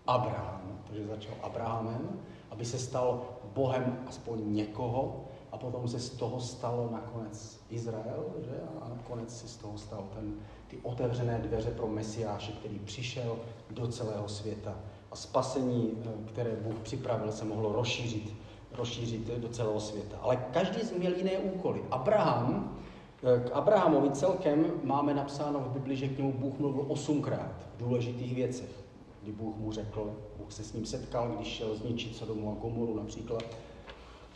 Abraham, 0.06 0.80
takže 0.86 1.06
začal 1.06 1.34
Abrahamem, 1.42 2.20
aby 2.50 2.64
se 2.64 2.78
stal 2.78 3.22
Bohem 3.54 3.98
aspoň 4.08 4.54
někoho, 4.54 5.24
a 5.52 5.58
potom 5.58 5.88
se 5.88 6.00
z 6.00 6.10
toho 6.10 6.40
stalo 6.40 6.88
nakonec 6.92 7.60
Izrael, 7.70 8.24
že? 8.44 8.60
a 8.80 8.88
nakonec 8.88 9.38
se 9.38 9.48
z 9.48 9.56
toho 9.56 9.78
stal 9.78 10.04
ten, 10.14 10.34
ty 10.68 10.78
otevřené 10.82 11.38
dveře 11.38 11.70
pro 11.70 11.86
Mesiáše, 11.86 12.52
který 12.52 12.78
přišel 12.78 13.36
do 13.70 13.86
celého 13.86 14.28
světa. 14.28 14.76
A 15.10 15.16
spasení, 15.16 15.92
eh, 16.04 16.08
které 16.28 16.56
Bůh 16.62 16.74
připravil, 16.82 17.32
se 17.32 17.44
mohlo 17.44 17.72
rozšířit, 17.72 18.32
rozšířit 18.72 19.26
do 19.26 19.48
celého 19.48 19.80
světa. 19.80 20.16
Ale 20.20 20.36
každý 20.36 20.80
z 20.80 20.92
měl 20.92 21.16
jiné 21.16 21.38
úkoly. 21.38 21.84
Abraham, 21.90 22.78
eh, 23.22 23.40
k 23.40 23.50
Abrahamovi 23.52 24.10
celkem 24.10 24.66
máme 24.82 25.14
napsáno 25.14 25.60
v 25.60 25.68
Bibli, 25.68 25.96
že 25.96 26.08
k 26.08 26.18
němu 26.18 26.32
Bůh 26.32 26.58
mluvil 26.58 26.84
osmkrát 26.88 27.66
v 27.76 27.78
důležitých 27.78 28.34
věcech. 28.34 28.86
Kdy 29.22 29.32
Bůh 29.32 29.56
mu 29.56 29.72
řekl, 29.72 30.14
Bůh 30.38 30.52
se 30.52 30.64
s 30.64 30.72
ním 30.72 30.86
setkal, 30.86 31.28
když 31.28 31.48
šel 31.48 31.76
zničit 31.76 32.16
Sodomu 32.16 32.52
a 32.52 32.54
Gomoru 32.62 32.96
například, 32.96 33.42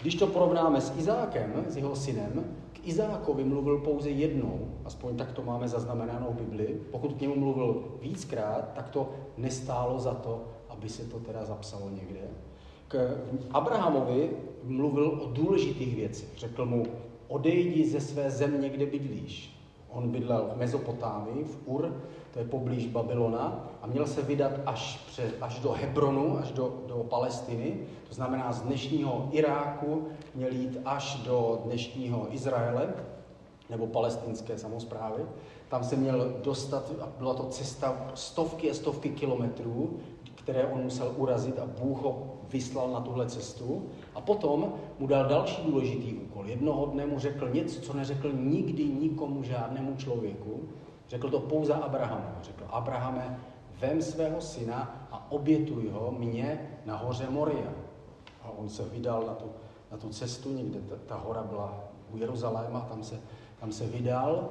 když 0.03 0.15
to 0.15 0.27
porovnáme 0.27 0.81
s 0.81 0.99
Izákem, 0.99 1.65
s 1.69 1.77
jeho 1.77 1.97
synem, 1.97 2.57
k 2.73 2.87
Izákovi 2.87 3.45
mluvil 3.45 3.79
pouze 3.79 4.11
jednou, 4.11 4.69
aspoň 4.85 5.17
tak 5.17 5.33
to 5.33 5.43
máme 5.43 5.69
zaznamenáno 5.69 6.31
v 6.31 6.35
Bibli. 6.35 6.81
Pokud 6.91 7.13
k 7.13 7.21
němu 7.21 7.37
mluvil 7.37 7.85
víckrát, 8.03 8.73
tak 8.75 8.89
to 8.89 9.11
nestálo 9.37 9.99
za 9.99 10.15
to, 10.15 10.45
aby 10.69 10.89
se 10.89 11.05
to 11.05 11.19
teda 11.19 11.45
zapsalo 11.45 11.91
někde. 11.91 12.21
K 12.89 13.19
Abrahamovi 13.51 14.31
mluvil 14.65 15.09
o 15.23 15.31
důležitých 15.33 15.97
věcech. 15.97 16.29
Řekl 16.37 16.67
mu, 16.67 16.87
odejdi 17.29 17.87
ze 17.87 18.01
své 18.01 18.31
země, 18.31 18.69
kde 18.69 18.87
bydlíš. 18.87 19.60
On 19.93 20.09
bydlel 20.09 20.51
v 20.55 20.57
Mezopotámii, 20.57 21.45
v 21.45 21.59
Ur, 21.65 21.95
to 22.33 22.39
je 22.39 22.45
poblíž 22.45 22.87
Babylona, 22.87 23.69
a 23.83 23.87
měl 23.87 24.07
se 24.07 24.23
vydat 24.23 24.53
až, 24.67 25.01
před, 25.07 25.35
až 25.41 25.59
do 25.59 25.71
Hebronu, 25.71 26.39
až 26.39 26.53
do, 26.53 26.73
do 26.87 26.95
Palestiny. 26.95 27.77
To 28.09 28.15
znamená, 28.15 28.53
z 28.53 28.63
dnešního 28.63 29.29
Iráku 29.31 30.07
měl 30.35 30.53
jít 30.53 30.79
až 30.85 31.15
do 31.15 31.61
dnešního 31.65 32.27
Izraele, 32.35 32.95
nebo 33.71 33.87
palestinské 33.87 34.59
samozprávy. 34.59 35.23
Tam 35.69 35.85
se 35.85 35.97
měl 35.97 36.35
dostat, 36.45 36.93
a 37.01 37.09
byla 37.19 37.35
to 37.35 37.45
cesta 37.45 38.07
stovky 38.15 38.71
a 38.71 38.75
stovky 38.75 39.11
kilometrů, 39.11 40.01
které 40.51 40.67
on 40.67 40.83
musel 40.83 41.15
urazit 41.17 41.59
a 41.59 41.67
Bůh 41.67 42.03
ho 42.03 42.27
vyslal 42.51 42.91
na 42.91 43.01
tuhle 43.01 43.27
cestu. 43.27 43.87
A 44.15 44.21
potom 44.21 44.73
mu 44.99 45.07
dal 45.07 45.29
další 45.29 45.63
důležitý 45.63 46.15
úkol. 46.15 46.47
Jednoho 46.47 46.87
dne 46.87 47.07
mu 47.07 47.19
řekl 47.19 47.49
něco, 47.49 47.81
co 47.81 47.93
neřekl 47.93 48.33
nikdy 48.33 48.85
nikomu, 48.85 49.43
žádnému 49.43 49.97
člověku. 49.97 50.61
Řekl 51.09 51.31
to 51.31 51.41
pouze 51.41 51.75
Abrahamu. 51.75 52.25
Řekl, 52.43 52.65
Abrahame, 52.71 53.39
vem 53.81 54.03
svého 54.03 54.41
syna 54.41 55.07
a 55.11 55.31
obětuj 55.31 55.89
ho 55.89 56.15
mě 56.19 56.79
na 56.87 56.97
hoře 56.97 57.31
Moria. 57.31 57.71
A 58.43 58.51
on 58.51 58.69
se 58.69 58.83
vydal 58.85 59.23
na 59.27 59.35
tu, 59.35 59.47
na 59.91 59.97
tu 59.97 60.09
cestu, 60.09 60.53
někde 60.53 60.81
ta, 60.81 60.97
ta 61.07 61.17
hora 61.17 61.43
byla 61.43 61.85
u 62.15 62.17
Jeruzaléma, 62.17 62.81
tam 62.81 63.03
se, 63.03 63.21
tam 63.61 63.73
se 63.73 63.87
vydal 63.87 64.49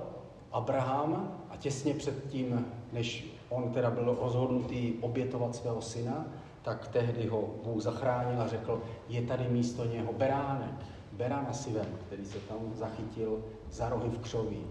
Abraham 0.51 1.37
těsně 1.59 1.93
před 1.93 2.27
tím, 2.27 2.65
než 2.93 3.33
on 3.49 3.71
teda 3.71 3.91
byl 3.91 4.17
rozhodnutý 4.21 4.93
obětovat 5.01 5.55
svého 5.55 5.81
syna, 5.81 6.25
tak 6.61 6.87
tehdy 6.87 7.27
ho 7.27 7.49
Bůh 7.63 7.81
zachránil 7.81 8.41
a 8.41 8.47
řekl, 8.47 8.81
je 9.09 9.21
tady 9.21 9.47
místo 9.49 9.85
něho 9.85 10.13
beránek, 10.13 10.75
berána 11.11 11.53
si 11.53 11.71
vem, 11.71 11.87
který 12.07 12.25
se 12.25 12.39
tam 12.39 12.57
zachytil 12.75 13.39
za 13.71 13.89
rohy 13.89 14.09
v 14.09 14.19
křoví. 14.19 14.63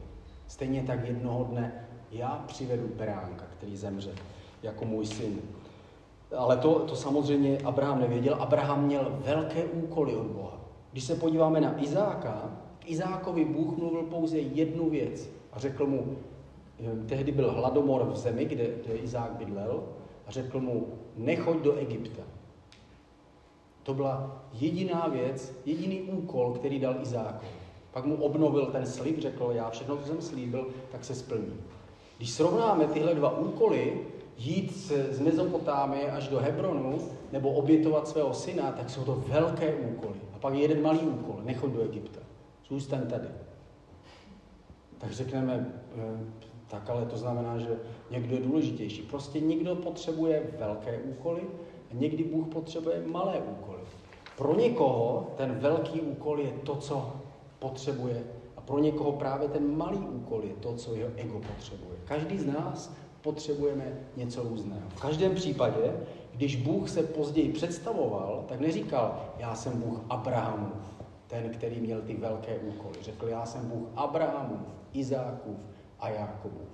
Stejně 0.48 0.82
tak 0.82 1.06
jednoho 1.06 1.44
dne 1.44 1.88
já 2.10 2.44
přivedu 2.46 2.88
beránka, 2.96 3.44
který 3.58 3.76
zemře 3.76 4.10
jako 4.62 4.84
můj 4.84 5.06
syn. 5.06 5.38
Ale 6.36 6.56
to, 6.56 6.80
to 6.80 6.96
samozřejmě 6.96 7.58
Abraham 7.64 8.00
nevěděl. 8.00 8.34
Abraham 8.34 8.84
měl 8.84 9.18
velké 9.24 9.64
úkoly 9.64 10.16
od 10.16 10.26
Boha. 10.26 10.60
Když 10.92 11.04
se 11.04 11.14
podíváme 11.14 11.60
na 11.60 11.82
Izáka, 11.82 12.50
k 12.78 12.90
Izákovi 12.90 13.44
Bůh 13.44 13.76
mluvil 13.76 14.02
pouze 14.02 14.38
jednu 14.38 14.90
věc 14.90 15.28
a 15.52 15.58
řekl 15.58 15.86
mu, 15.86 16.16
tehdy 17.06 17.32
byl 17.32 17.52
hladomor 17.52 18.04
v 18.04 18.16
zemi, 18.16 18.44
kde, 18.44 18.68
kde 18.84 18.94
Izák 18.94 19.30
bydlel, 19.30 19.82
a 20.26 20.30
řekl 20.30 20.60
mu, 20.60 20.86
nechoď 21.16 21.56
do 21.56 21.76
Egypta. 21.76 22.22
To 23.82 23.94
byla 23.94 24.44
jediná 24.52 25.08
věc, 25.08 25.52
jediný 25.64 26.02
úkol, 26.02 26.52
který 26.52 26.80
dal 26.80 26.96
Izákovi. 27.02 27.52
Pak 27.92 28.04
mu 28.04 28.16
obnovil 28.16 28.66
ten 28.66 28.86
slib, 28.86 29.18
řekl, 29.18 29.50
já 29.52 29.70
všechno, 29.70 29.96
co 29.96 30.06
jsem 30.06 30.20
slíbil, 30.20 30.66
tak 30.92 31.04
se 31.04 31.14
splní. 31.14 31.54
Když 32.16 32.30
srovnáme 32.30 32.86
tyhle 32.86 33.14
dva 33.14 33.38
úkoly, 33.38 34.00
jít 34.38 34.76
z 35.10 35.20
Mezopotámie 35.20 36.10
až 36.10 36.28
do 36.28 36.38
Hebronu, 36.38 36.98
nebo 37.32 37.52
obětovat 37.52 38.08
svého 38.08 38.34
syna, 38.34 38.72
tak 38.72 38.90
jsou 38.90 39.04
to 39.04 39.24
velké 39.28 39.74
úkoly. 39.74 40.20
A 40.34 40.38
pak 40.38 40.54
je 40.54 40.60
jeden 40.60 40.82
malý 40.82 40.98
úkol, 40.98 41.40
nechoď 41.44 41.72
do 41.72 41.82
Egypta. 41.82 42.20
Zůstaň 42.68 43.06
tady. 43.06 43.28
Tak 44.98 45.12
řekneme, 45.12 45.74
eh, 45.96 46.47
tak 46.68 46.90
ale 46.90 47.06
to 47.06 47.16
znamená, 47.16 47.58
že 47.58 47.76
někdo 48.10 48.34
je 48.34 48.42
důležitější. 48.42 49.02
Prostě 49.02 49.40
někdo 49.40 49.76
potřebuje 49.76 50.42
velké 50.58 50.98
úkoly 50.98 51.42
někdy 51.92 52.24
Bůh 52.24 52.48
potřebuje 52.48 53.02
malé 53.06 53.38
úkoly. 53.38 53.78
Pro 54.36 54.56
někoho 54.56 55.30
ten 55.36 55.54
velký 55.54 56.00
úkol 56.00 56.40
je 56.40 56.52
to, 56.52 56.76
co 56.76 57.12
potřebuje 57.58 58.24
a 58.56 58.60
pro 58.60 58.78
někoho 58.78 59.12
právě 59.12 59.48
ten 59.48 59.76
malý 59.76 59.98
úkol 59.98 60.44
je 60.44 60.54
to, 60.54 60.74
co 60.74 60.94
jeho 60.94 61.10
ego 61.16 61.40
potřebuje. 61.54 61.98
Každý 62.04 62.38
z 62.38 62.46
nás 62.46 62.94
potřebujeme 63.22 63.98
něco 64.16 64.42
různého. 64.42 64.88
V 64.88 65.00
každém 65.00 65.34
případě, 65.34 65.96
když 66.34 66.56
Bůh 66.56 66.88
se 66.88 67.02
později 67.02 67.52
představoval, 67.52 68.44
tak 68.48 68.60
neříkal, 68.60 69.24
já 69.38 69.54
jsem 69.54 69.80
Bůh 69.80 70.00
Abrahamův, 70.08 70.96
ten, 71.26 71.50
který 71.50 71.80
měl 71.80 72.00
ty 72.00 72.14
velké 72.14 72.58
úkoly. 72.58 72.94
Řekl, 73.02 73.28
já 73.28 73.46
jsem 73.46 73.68
Bůh 73.68 73.88
Abrahamův, 73.96 74.60
Izákův 74.92 75.56
a 76.00 76.08
Jákobův. 76.08 76.68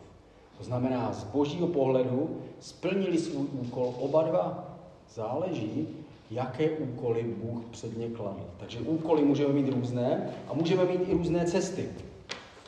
To 0.58 0.64
znamená, 0.64 1.12
z 1.12 1.24
božího 1.24 1.66
pohledu 1.66 2.38
splnili 2.60 3.18
svůj 3.18 3.46
úkol 3.52 3.94
oba 3.98 4.22
dva. 4.22 4.76
Záleží, 5.14 5.88
jaké 6.30 6.70
úkoly 6.70 7.22
Bůh 7.42 7.64
před 7.70 7.98
ně 7.98 8.08
kladl. 8.08 8.44
Takže 8.56 8.80
úkoly 8.80 9.24
můžeme 9.24 9.52
mít 9.52 9.68
různé 9.68 10.30
a 10.48 10.54
můžeme 10.54 10.84
mít 10.84 11.08
i 11.08 11.12
různé 11.12 11.44
cesty. 11.44 11.88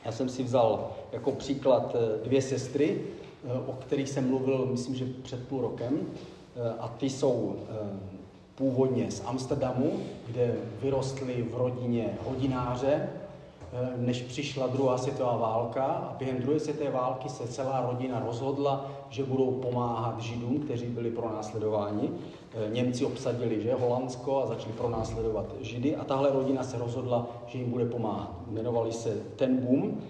Já 0.05 0.13
jsem 0.13 0.29
si 0.29 0.43
vzal 0.43 0.91
jako 1.13 1.33
příklad 1.33 1.97
eh, 1.97 2.25
dvě 2.25 2.43
sestry, 2.43 3.01
eh, 3.45 3.53
o 3.67 3.73
kterých 3.73 4.09
jsem 4.09 4.29
mluvil, 4.29 4.69
myslím, 4.71 4.95
že 4.95 5.07
před 5.23 5.49
půl 5.49 5.61
rokem. 5.61 6.01
Eh, 6.57 6.75
a 6.79 6.89
ty 6.89 7.11
jsou 7.11 7.57
původně 8.55 9.11
z 9.11 9.23
Amsterdamu, 9.27 10.01
kde 10.27 10.55
vyrostly 10.83 11.43
v 11.43 11.55
rodině 11.55 12.19
hodináře, 12.25 13.09
než 13.97 14.23
přišla 14.23 14.67
druhá 14.67 14.99
světová 14.99 15.37
válka 15.37 15.85
a 15.85 16.17
během 16.19 16.37
druhé 16.43 16.61
světové 16.61 16.91
války 16.91 17.29
se 17.29 17.49
celá 17.49 17.81
rodina 17.91 18.23
rozhodla, 18.27 18.91
že 19.09 19.25
budou 19.25 19.51
pomáhat 19.51 20.21
Židům, 20.21 20.61
kteří 20.61 20.87
byli 20.87 21.11
pronásledováni. 21.11 22.11
Němci 22.73 23.05
obsadili 23.05 23.61
že, 23.61 23.75
Holandsko 23.75 24.43
a 24.43 24.47
začali 24.47 24.73
pronásledovat 24.73 25.47
Židy 25.61 25.97
a 25.97 26.05
tahle 26.05 26.31
rodina 26.33 26.63
se 26.63 26.79
rozhodla, 26.79 27.27
že 27.47 27.59
jim 27.59 27.71
bude 27.71 27.85
pomáhat. 27.85 28.35
Jmenovali 28.51 28.93
se 28.93 29.17
Ten 29.37 29.57
Boom. 29.57 30.01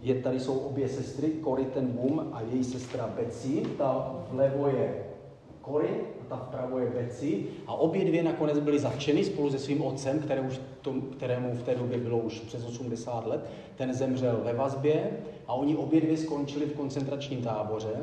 Je, 0.00 0.14
tady 0.14 0.40
jsou 0.40 0.58
obě 0.58 0.88
sestry, 0.88 1.32
Cory 1.44 1.64
Ten 1.64 1.86
Boom 1.86 2.28
a 2.32 2.40
její 2.40 2.64
sestra 2.64 3.10
Betsy. 3.16 3.62
Ta 3.78 4.14
vlevo 4.30 4.66
je 4.68 5.11
Cory 5.64 5.88
a 6.20 6.24
ta 6.28 6.36
vpravo 6.36 6.78
je 6.78 6.90
Betsy. 6.90 7.44
A 7.66 7.72
obě 7.72 8.04
dvě 8.04 8.22
nakonec 8.22 8.58
byly 8.58 8.78
zatčeny 8.78 9.24
spolu 9.24 9.50
se 9.50 9.58
svým 9.58 9.82
otcem, 9.82 10.18
který 10.18 10.40
už 10.40 10.60
tom, 10.82 11.00
kterému 11.00 11.54
v 11.54 11.62
té 11.62 11.74
době 11.74 11.98
bylo 11.98 12.18
už 12.18 12.40
přes 12.40 12.64
80 12.66 13.26
let. 13.26 13.50
Ten 13.76 13.94
zemřel 13.94 14.40
ve 14.44 14.52
vazbě 14.52 15.10
a 15.46 15.54
oni 15.54 15.76
obě 15.76 16.00
dvě 16.00 16.16
skončili 16.16 16.66
v 16.66 16.76
koncentračním 16.76 17.42
táboře. 17.42 17.96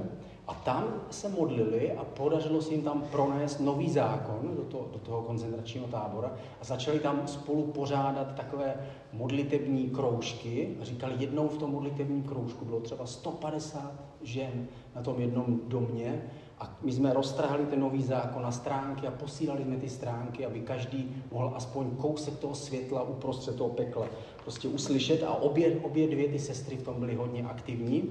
A 0.48 0.54
tam 0.54 0.94
se 1.10 1.30
modlili 1.30 1.92
a 1.92 2.04
podařilo 2.04 2.62
se 2.62 2.74
jim 2.74 2.82
tam 2.82 3.04
pronést 3.12 3.60
nový 3.60 3.90
zákon 3.90 4.56
do, 4.56 4.62
to, 4.62 4.90
do 4.94 5.00
toho 5.00 5.22
koncentračního 5.22 5.88
tábora 5.88 6.32
a 6.62 6.64
začali 6.64 7.00
tam 7.00 7.28
spolu 7.28 7.64
pořádat 7.64 8.36
takové 8.36 8.76
modlitební 9.14 9.90
kroužky. 9.90 10.76
A 10.82 10.86
říkali, 10.86 11.14
jednou 11.18 11.48
v 11.48 11.58
tom 11.58 11.72
modlitebním 11.72 12.24
kroužku 12.24 12.66
bylo 12.66 12.80
třeba 12.80 13.06
150 13.06 13.92
žen 14.22 14.68
na 14.96 15.02
tom 15.02 15.20
jednom 15.20 15.60
domě 15.68 16.22
a 16.60 16.70
my 16.82 16.92
jsme 16.92 17.14
roztrhali 17.14 17.66
ten 17.66 17.80
nový 17.80 18.04
zákon 18.04 18.42
na 18.42 18.52
stránky 18.52 19.08
a 19.08 19.12
posílali 19.12 19.64
jsme 19.64 19.78
ty 19.78 19.90
stránky, 19.90 20.46
aby 20.46 20.60
každý 20.60 21.16
mohl 21.32 21.52
aspoň 21.56 21.90
kousek 21.90 22.38
toho 22.38 22.56
světla 22.56 23.04
uprostřed 23.04 23.56
toho 23.56 23.70
pekla 23.70 24.06
prostě 24.44 24.68
uslyšet. 24.68 25.24
A 25.24 25.34
obě, 25.34 25.80
obě 25.84 26.08
dvě 26.08 26.28
ty 26.28 26.40
sestry 26.40 26.76
v 26.76 26.84
tom 26.84 27.00
byly 27.00 27.16
hodně 27.16 27.44
aktivní. 27.44 28.04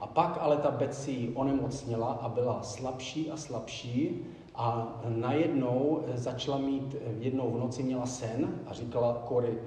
A 0.00 0.06
pak 0.06 0.38
ale 0.40 0.56
ta 0.56 0.70
Betsy 0.70 1.30
onemocněla 1.34 2.06
a 2.06 2.28
byla 2.28 2.62
slabší 2.62 3.30
a 3.30 3.36
slabší 3.36 4.26
a 4.54 4.98
najednou 5.08 6.04
začala 6.14 6.58
mít, 6.58 6.96
jednou 7.18 7.50
v 7.50 7.58
noci 7.58 7.82
měla 7.82 8.06
sen 8.06 8.54
a 8.66 8.72
říkala 8.72 9.22
Kory, 9.24 9.58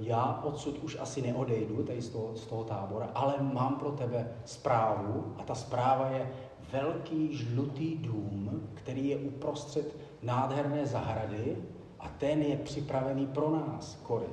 já 0.00 0.42
odsud 0.44 0.78
už 0.78 0.96
asi 1.00 1.22
neodejdu 1.22 1.82
tady 1.82 2.02
z 2.02 2.08
toho, 2.08 2.30
z 2.34 2.46
toho 2.46 2.64
tábora, 2.64 3.10
ale 3.14 3.34
mám 3.40 3.74
pro 3.74 3.90
tebe 3.90 4.28
zprávu 4.44 5.24
a 5.38 5.42
ta 5.42 5.54
zpráva 5.54 6.08
je, 6.08 6.30
velký 6.72 7.36
žlutý 7.36 7.96
dům, 7.96 8.68
který 8.74 9.08
je 9.08 9.16
uprostřed 9.16 9.96
nádherné 10.22 10.86
zahrady 10.86 11.56
a 12.00 12.08
ten 12.08 12.42
je 12.42 12.56
připravený 12.56 13.26
pro 13.26 13.50
nás, 13.50 13.98
Kory. 14.02 14.26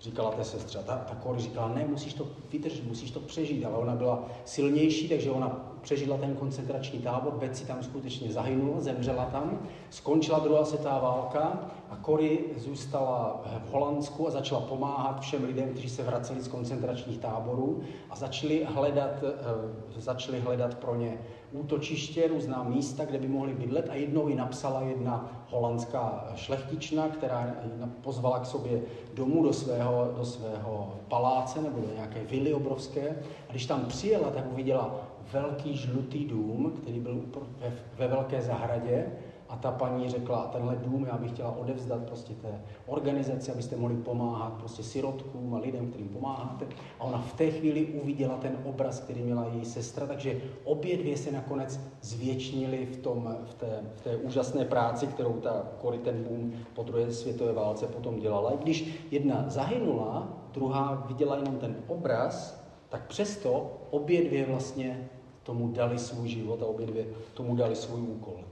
Říkala 0.00 0.30
té 0.30 0.44
sestře. 0.44 0.78
Ta, 0.78 0.96
ta 0.96 1.14
Kory 1.14 1.40
říkala, 1.40 1.68
ne, 1.68 1.86
musíš 1.86 2.14
to 2.14 2.26
vydržet, 2.52 2.84
musíš 2.84 3.10
to 3.10 3.20
přežít, 3.20 3.64
ale 3.64 3.76
ona 3.76 3.94
byla 3.94 4.24
silnější, 4.44 5.08
takže 5.08 5.30
ona 5.30 5.72
přežila 5.82 6.16
ten 6.16 6.36
koncentrační 6.36 6.98
tábor, 6.98 7.32
Betsy 7.32 7.66
tam 7.66 7.82
skutečně 7.82 8.32
zahynula, 8.32 8.80
zemřela 8.80 9.24
tam, 9.24 9.58
skončila 9.90 10.38
druhá 10.38 10.64
světová 10.64 10.98
válka 10.98 11.70
a 11.90 11.96
Kory 11.96 12.44
zůstala 12.56 13.42
v 13.66 13.72
Holandsku 13.72 14.28
a 14.28 14.30
začala 14.30 14.60
pomáhat 14.60 15.20
všem 15.20 15.44
lidem, 15.44 15.68
kteří 15.68 15.88
se 15.88 16.02
vraceli 16.02 16.40
z 16.40 16.48
koncentračních 16.48 17.18
táborů 17.18 17.80
a 18.10 18.16
začali 18.16 18.64
hledat, 18.64 19.24
eh, 19.24 20.00
začali 20.00 20.40
hledat 20.40 20.74
pro 20.74 20.94
ně 20.94 21.18
útočiště, 21.52 22.28
různá 22.28 22.62
místa, 22.62 23.04
kde 23.04 23.18
by 23.18 23.28
mohli 23.28 23.54
bydlet 23.54 23.88
a 23.90 23.94
jednou 23.94 24.28
ji 24.28 24.34
napsala 24.34 24.80
jedna 24.80 25.44
holandská 25.50 26.32
šlechtična, 26.34 27.08
která 27.08 27.54
pozvala 28.00 28.38
k 28.38 28.46
sobě 28.46 28.82
domů 29.14 29.42
do 29.42 29.52
svého, 29.52 30.12
do 30.16 30.24
svého 30.24 30.94
paláce 31.08 31.62
nebo 31.62 31.80
do 31.80 31.94
nějaké 31.94 32.24
vily 32.24 32.54
obrovské. 32.54 33.16
A 33.48 33.50
když 33.50 33.66
tam 33.66 33.84
přijela, 33.84 34.30
tak 34.30 34.52
uviděla 34.52 34.94
velký 35.32 35.76
žlutý 35.76 36.24
dům, 36.24 36.72
který 36.82 37.00
byl 37.00 37.20
ve, 37.58 37.72
ve 37.98 38.08
velké 38.08 38.42
zahradě 38.42 39.06
a 39.52 39.56
ta 39.56 39.70
paní 39.70 40.08
řekla, 40.08 40.46
tenhle 40.46 40.76
dům 40.76 41.04
já 41.04 41.16
bych 41.16 41.30
chtěla 41.30 41.56
odevzdat 41.56 42.02
prostě 42.02 42.34
té 42.34 42.62
organizaci, 42.86 43.52
abyste 43.52 43.76
mohli 43.76 43.96
pomáhat 43.96 44.52
prostě 44.52 44.82
sirotkům 44.82 45.54
a 45.54 45.58
lidem, 45.58 45.90
kterým 45.90 46.08
pomáháte. 46.08 46.66
A 46.98 47.04
ona 47.04 47.18
v 47.18 47.32
té 47.32 47.50
chvíli 47.50 47.86
uviděla 47.86 48.36
ten 48.36 48.58
obraz, 48.64 49.00
který 49.00 49.22
měla 49.22 49.46
její 49.46 49.64
sestra, 49.64 50.06
takže 50.06 50.40
obě 50.64 50.96
dvě 50.96 51.16
se 51.16 51.32
nakonec 51.32 51.80
zvětšnili 52.00 52.86
v, 52.86 52.96
tom, 52.96 53.36
v, 53.44 53.54
té, 53.54 53.80
v 53.96 54.00
té 54.00 54.16
úžasné 54.16 54.64
práci, 54.64 55.06
kterou 55.06 55.32
ta 55.32 55.66
Cory 55.82 55.98
ten 55.98 56.24
boom 56.24 56.52
po 56.74 56.82
druhé 56.82 57.12
světové 57.12 57.52
válce 57.52 57.86
potom 57.86 58.20
dělala. 58.20 58.50
I 58.50 58.56
když 58.56 59.06
jedna 59.10 59.44
zahynula, 59.48 60.28
druhá 60.52 61.04
viděla 61.08 61.36
jenom 61.36 61.56
ten 61.56 61.76
obraz, 61.86 62.64
tak 62.88 63.06
přesto 63.06 63.72
obě 63.90 64.24
dvě 64.24 64.46
vlastně 64.46 65.08
tomu 65.42 65.68
dali 65.68 65.98
svůj 65.98 66.28
život 66.28 66.62
a 66.62 66.66
obě 66.66 66.86
dvě 66.86 67.06
tomu 67.34 67.56
dali 67.56 67.76
svůj 67.76 68.00
úkol. 68.00 68.51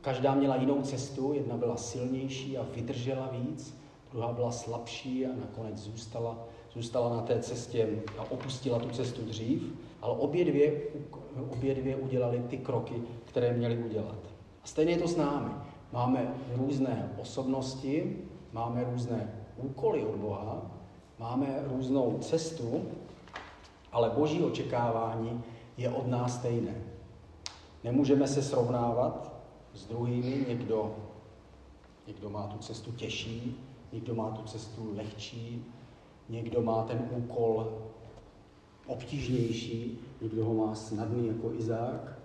Každá 0.00 0.34
měla 0.34 0.56
jinou 0.56 0.82
cestu, 0.82 1.32
jedna 1.32 1.56
byla 1.56 1.76
silnější 1.76 2.58
a 2.58 2.66
vydržela 2.74 3.28
víc, 3.32 3.80
druhá 4.12 4.32
byla 4.32 4.50
slabší 4.50 5.26
a 5.26 5.28
nakonec 5.40 5.78
zůstala, 5.78 6.38
zůstala 6.72 7.16
na 7.16 7.22
té 7.22 7.40
cestě 7.40 7.88
a 8.18 8.30
opustila 8.30 8.78
tu 8.78 8.88
cestu 8.88 9.22
dřív, 9.22 9.62
ale 10.02 10.18
obě 10.18 10.44
dvě, 10.44 10.82
obě 11.50 11.74
dvě 11.74 11.96
udělali 11.96 12.42
ty 12.48 12.58
kroky, 12.58 12.94
které 13.24 13.52
měly 13.52 13.78
udělat. 13.78 14.18
A 14.64 14.66
stejně 14.66 14.92
je 14.92 14.98
to 14.98 15.08
s 15.08 15.16
námi. 15.16 15.50
Máme 15.92 16.34
různé 16.54 17.12
osobnosti, 17.20 18.16
máme 18.52 18.84
různé 18.84 19.34
úkoly 19.56 20.06
od 20.06 20.16
Boha, 20.16 20.70
máme 21.18 21.62
různou 21.66 22.18
cestu, 22.20 22.84
ale 23.92 24.10
boží 24.10 24.42
očekávání 24.42 25.42
je 25.76 25.90
od 25.90 26.06
nás 26.06 26.34
stejné. 26.34 26.74
Nemůžeme 27.84 28.28
se 28.28 28.42
srovnávat 28.42 29.29
s 29.74 29.86
druhými, 29.86 30.44
někdo, 30.48 30.96
někdo 32.06 32.30
má 32.30 32.46
tu 32.46 32.58
cestu 32.58 32.92
těžší, 32.92 33.56
někdo 33.92 34.14
má 34.14 34.30
tu 34.30 34.42
cestu 34.42 34.92
lehčí, 34.96 35.64
někdo 36.28 36.62
má 36.62 36.82
ten 36.82 37.08
úkol 37.10 37.72
obtížnější, 38.86 39.98
někdo 40.22 40.44
ho 40.44 40.54
má 40.54 40.74
snadný 40.74 41.26
jako 41.28 41.52
Izák. 41.58 42.18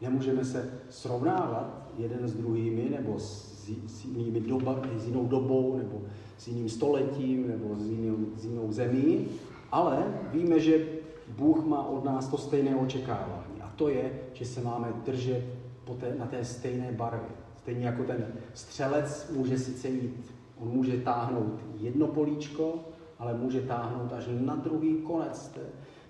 Nemůžeme 0.00 0.44
se 0.44 0.80
srovnávat 0.90 1.88
jeden 1.98 2.28
s 2.28 2.34
druhými 2.34 2.88
nebo 2.90 3.18
s, 3.18 3.52
s, 3.86 4.04
jinými 4.04 4.40
doba, 4.40 4.82
s 4.96 5.06
jinou 5.06 5.26
dobou 5.26 5.76
nebo 5.76 6.02
s 6.38 6.48
jiným 6.48 6.68
stoletím 6.68 7.48
nebo 7.48 7.76
s 7.76 7.86
jinou, 7.86 8.16
s 8.36 8.44
jinou 8.44 8.72
zemí, 8.72 9.28
ale 9.72 10.20
víme, 10.32 10.60
že 10.60 10.86
Bůh 11.28 11.64
má 11.64 11.86
od 11.86 12.04
nás 12.04 12.28
to 12.28 12.38
stejné 12.38 12.76
očekávání. 12.76 13.60
A 13.60 13.72
to 13.76 13.88
je, 13.88 14.20
že 14.32 14.44
se 14.44 14.60
máme 14.60 14.92
držet 15.04 15.44
po 15.84 15.94
té, 15.94 16.14
na 16.18 16.26
té 16.26 16.44
stejné 16.44 16.92
barvě. 16.92 17.30
Stejně 17.56 17.86
jako 17.86 18.04
ten 18.04 18.26
střelec 18.54 19.32
může 19.36 19.58
sice 19.58 19.88
jít, 19.88 20.32
on 20.58 20.68
může 20.68 20.96
táhnout 20.96 21.60
jedno 21.78 22.06
políčko, 22.06 22.74
ale 23.18 23.34
může 23.34 23.60
táhnout 23.60 24.12
až 24.12 24.24
na 24.40 24.56
druhý 24.56 24.96
konec 24.96 25.48
té, 25.48 25.60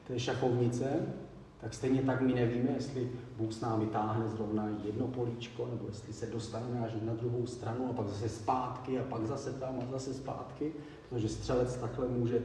té 0.07 0.21
šachovnice, 0.21 0.85
tak 1.61 1.75
stejně 1.75 2.03
tak 2.03 2.21
my 2.21 2.35
nevíme, 2.35 2.71
jestli 2.75 3.11
Bůh 3.37 3.53
s 3.53 3.61
námi 3.61 3.87
táhne 3.87 4.29
zrovna 4.29 4.69
jedno 4.85 5.07
políčko, 5.07 5.69
nebo 5.71 5.87
jestli 5.87 6.13
se 6.13 6.27
dostaneme 6.27 6.81
až 6.81 6.93
na 7.03 7.15
druhou 7.15 7.47
stranu 7.47 7.91
a 7.91 7.93
pak 7.93 8.09
zase 8.09 8.29
zpátky 8.29 8.99
a 8.99 9.03
pak 9.03 9.27
zase 9.27 9.53
tam 9.53 9.79
a 9.83 9.93
zase 9.93 10.15
zpátky, 10.15 10.73
protože 11.09 11.29
střelec 11.29 11.77
takhle 11.77 12.09
může, 12.09 12.43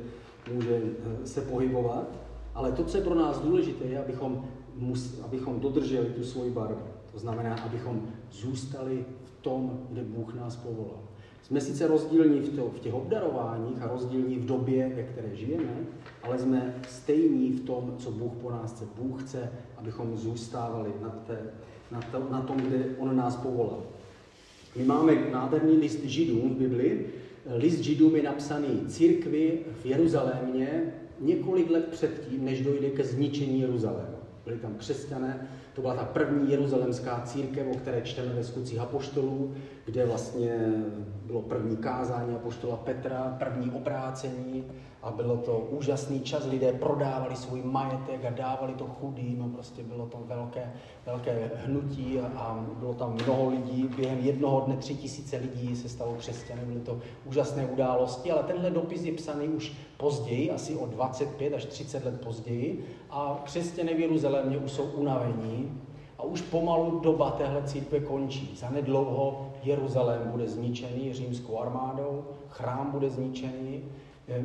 může 0.54 0.82
eh, 0.84 1.28
se 1.28 1.42
pohybovat. 1.42 2.08
Ale 2.56 2.72
to, 2.72 2.84
co 2.84 2.98
je 2.98 3.04
pro 3.04 3.16
nás 3.16 3.40
důležité, 3.40 3.86
je, 3.86 4.04
abychom, 4.04 4.46
mus, 4.76 5.20
abychom 5.26 5.60
dodrželi 5.60 6.06
tu 6.06 6.24
svoji 6.24 6.52
barvu. 6.52 6.97
To 7.18 7.22
znamená, 7.22 7.56
abychom 7.56 8.02
zůstali 8.32 9.06
v 9.26 9.42
tom, 9.42 9.80
kde 9.90 10.04
Bůh 10.04 10.34
nás 10.34 10.56
povolal. 10.56 11.00
Jsme 11.44 11.62
sice 11.62 11.88
rozdílní 11.88 12.40
v, 12.40 12.80
těch 12.80 12.94
obdarováních 12.94 13.82
a 13.82 13.88
rozdílní 13.88 14.36
v 14.36 14.46
době, 14.46 14.92
ve 14.96 15.04
které 15.04 15.36
žijeme, 15.36 15.76
ale 16.24 16.40
jsme 16.40 16.76
stejní 16.90 17.52
v 17.52 17.66
tom, 17.66 17.96
co 17.98 18.12
Bůh 18.12 18.34
po 18.42 18.52
nás 18.52 18.74
chce. 18.74 18.86
Bůh 18.98 19.24
chce, 19.24 19.52
abychom 19.78 20.18
zůstávali 20.18 20.94
na, 21.02 21.10
té, 21.10 21.40
na, 21.92 22.02
to, 22.02 22.28
na 22.32 22.42
tom, 22.42 22.58
kde 22.58 22.86
On 22.98 23.16
nás 23.16 23.36
povolal. 23.36 23.84
My 24.76 24.84
máme 24.84 25.32
nádherný 25.32 25.78
list 25.78 26.04
Židům 26.04 26.56
v 26.56 26.58
Bibli. 26.58 27.06
List 27.56 27.80
Židům 27.80 28.16
je 28.16 28.24
napsaný 28.24 28.86
církvi 28.88 29.60
v 29.82 29.86
Jeruzalémě 29.86 30.94
několik 31.20 31.70
let 31.70 31.88
předtím, 31.92 32.46
než 32.46 32.62
dojde 32.62 32.90
ke 32.90 33.04
zničení 33.04 33.62
Jeruzaléma. 33.62 34.17
Byli 34.48 34.58
tam 34.58 34.76
křesťané, 34.76 35.40
to 35.74 35.82
byla 35.82 35.94
ta 35.94 36.04
první 36.04 36.50
jeruzalemská 36.50 37.20
církev, 37.20 37.68
o 37.68 37.74
které 37.74 38.02
čteme 38.02 38.34
ve 38.34 38.44
skutcích 38.44 38.80
apoštolů, 38.80 39.50
kde 39.86 40.06
vlastně 40.06 40.72
bylo 41.24 41.42
první 41.42 41.76
kázání 41.76 42.34
apoštola 42.34 42.78
Petra, 42.78 43.30
první 43.38 43.70
obrácení 43.70 44.64
a 45.04 45.12
bylo 45.12 45.38
to 45.38 45.68
úžasný 45.70 46.22
čas. 46.22 46.46
Lidé 46.46 46.74
prodávali 46.74 47.36
svůj 47.36 47.62
majetek 47.62 48.26
a 48.26 48.30
dávali 48.30 48.74
to 48.74 48.86
chudým 48.88 49.38
prostě 49.58 49.84
bylo 49.84 50.06
to 50.06 50.18
velké, 50.26 50.74
velké 51.06 51.52
hnutí 51.56 52.20
a, 52.20 52.40
a 52.40 52.66
bylo 52.80 52.94
tam 52.94 53.14
mnoho 53.24 53.50
lidí. 53.50 53.90
Během 53.96 54.20
jednoho 54.20 54.60
dne 54.60 54.78
tři 54.78 54.96
tisíce 54.96 55.38
lidí 55.38 55.76
se 55.76 55.90
stalo 55.90 56.14
křesťany, 56.14 56.62
byly 56.66 56.80
to 56.80 57.00
úžasné 57.26 57.66
události, 57.66 58.32
ale 58.32 58.44
tenhle 58.44 58.70
dopis 58.70 59.04
je 59.04 59.14
psaný 59.14 59.48
už 59.48 59.74
později, 59.98 60.52
asi 60.52 60.76
o 60.76 60.86
25 60.86 61.54
až 61.54 61.66
30 61.66 62.06
let 62.06 62.22
později 62.22 62.86
a 63.10 63.42
křesťané 63.44 63.94
v 63.94 64.00
Jeruzalémě 64.00 64.58
už 64.58 64.72
jsou 64.72 64.84
unavení 64.84 65.82
a 66.18 66.24
už 66.24 66.42
pomalu 66.42 67.00
doba 67.00 67.32
téhle 67.32 67.64
církve 67.64 68.00
končí. 68.00 68.56
Za 68.56 68.70
nedlouho 68.70 69.52
Jeruzalém 69.64 70.22
bude 70.32 70.48
zničený 70.48 71.14
římskou 71.14 71.60
armádou, 71.60 72.24
chrám 72.50 72.92
bude 72.92 73.10
zničený, 73.10 73.84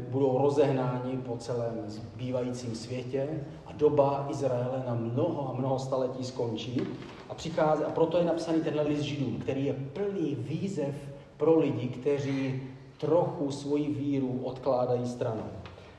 budou 0.08 0.38
rozehnáni 0.38 1.16
po 1.16 1.36
celém 1.36 1.82
zbývajícím 1.86 2.74
světě 2.74 3.28
a 3.66 3.72
doba 3.72 4.26
Izraele 4.30 4.82
na 4.86 4.94
mnoho 4.94 5.50
a 5.50 5.58
mnoho 5.58 5.78
staletí 5.78 6.24
skončí. 6.24 6.80
A, 7.28 7.34
přichází, 7.34 7.84
a 7.84 7.90
proto 7.90 8.18
je 8.18 8.24
napsaný 8.24 8.60
tenhle 8.60 8.82
list 8.82 9.00
Židům, 9.00 9.38
který 9.40 9.64
je 9.64 9.72
plný 9.72 10.34
výzev 10.38 10.94
pro 11.36 11.58
lidi, 11.58 11.88
kteří 11.88 12.62
trochu 12.98 13.50
svoji 13.50 13.88
víru 13.88 14.40
odkládají 14.44 15.06
stranou. 15.06 15.44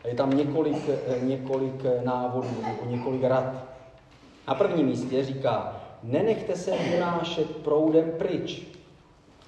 A 0.03 0.07
je 0.07 0.15
tam 0.15 0.37
několik, 0.37 0.89
eh, 0.89 1.25
několik 1.25 1.85
návodů, 2.03 2.47
několik 2.89 3.23
rad, 3.23 3.65
na 4.47 4.55
prvním 4.55 4.85
místě 4.85 5.23
říká, 5.23 5.81
nenechte 6.03 6.55
se 6.55 6.71
unášet 6.71 7.55
proudem 7.55 8.11
pryč. 8.17 8.72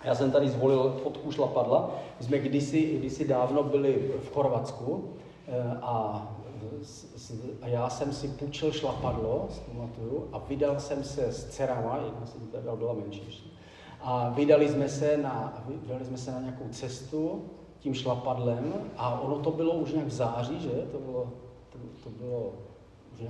Já 0.05 0.15
jsem 0.15 0.31
tady 0.31 0.49
zvolil 0.49 0.95
fotku 1.03 1.31
šlapadla. 1.31 1.89
My 2.19 2.25
jsme 2.25 2.39
kdysi, 2.39 2.95
kdysi 2.99 3.27
dávno 3.27 3.63
byli 3.63 4.11
v 4.23 4.33
Chorvatsku 4.33 5.03
eh, 5.47 5.77
a, 5.81 6.27
a 7.61 7.67
já 7.67 7.89
jsem 7.89 8.13
si 8.13 8.27
půjčil 8.27 8.71
šlapadlo, 8.71 9.47
pamatuju, 9.71 10.29
a 10.31 10.37
vydal 10.37 10.79
jsem 10.79 11.03
se 11.03 11.31
s 11.31 11.45
dcerama, 11.45 11.99
jedna 12.05 12.25
jsem 12.25 12.47
tady 12.47 12.77
byla 12.77 12.93
menší 12.93 13.55
a 14.07 14.29
vydali 14.29 14.69
jsme 14.69 14.89
se 14.89 15.17
na, 15.17 15.63
vydali 15.67 16.05
jsme 16.05 16.17
se 16.17 16.31
na 16.31 16.39
nějakou 16.39 16.65
cestu 16.71 17.45
tím 17.79 17.93
šlapadlem 17.93 18.73
a 18.97 19.19
ono 19.19 19.39
to 19.39 19.51
bylo 19.51 19.73
už 19.73 19.91
nějak 19.91 20.07
v 20.07 20.11
září, 20.11 20.59
že? 20.59 20.69
To 20.69 20.99
bylo, 20.99 21.33
to, 21.69 21.77
to 22.03 22.09
bylo 22.09 22.53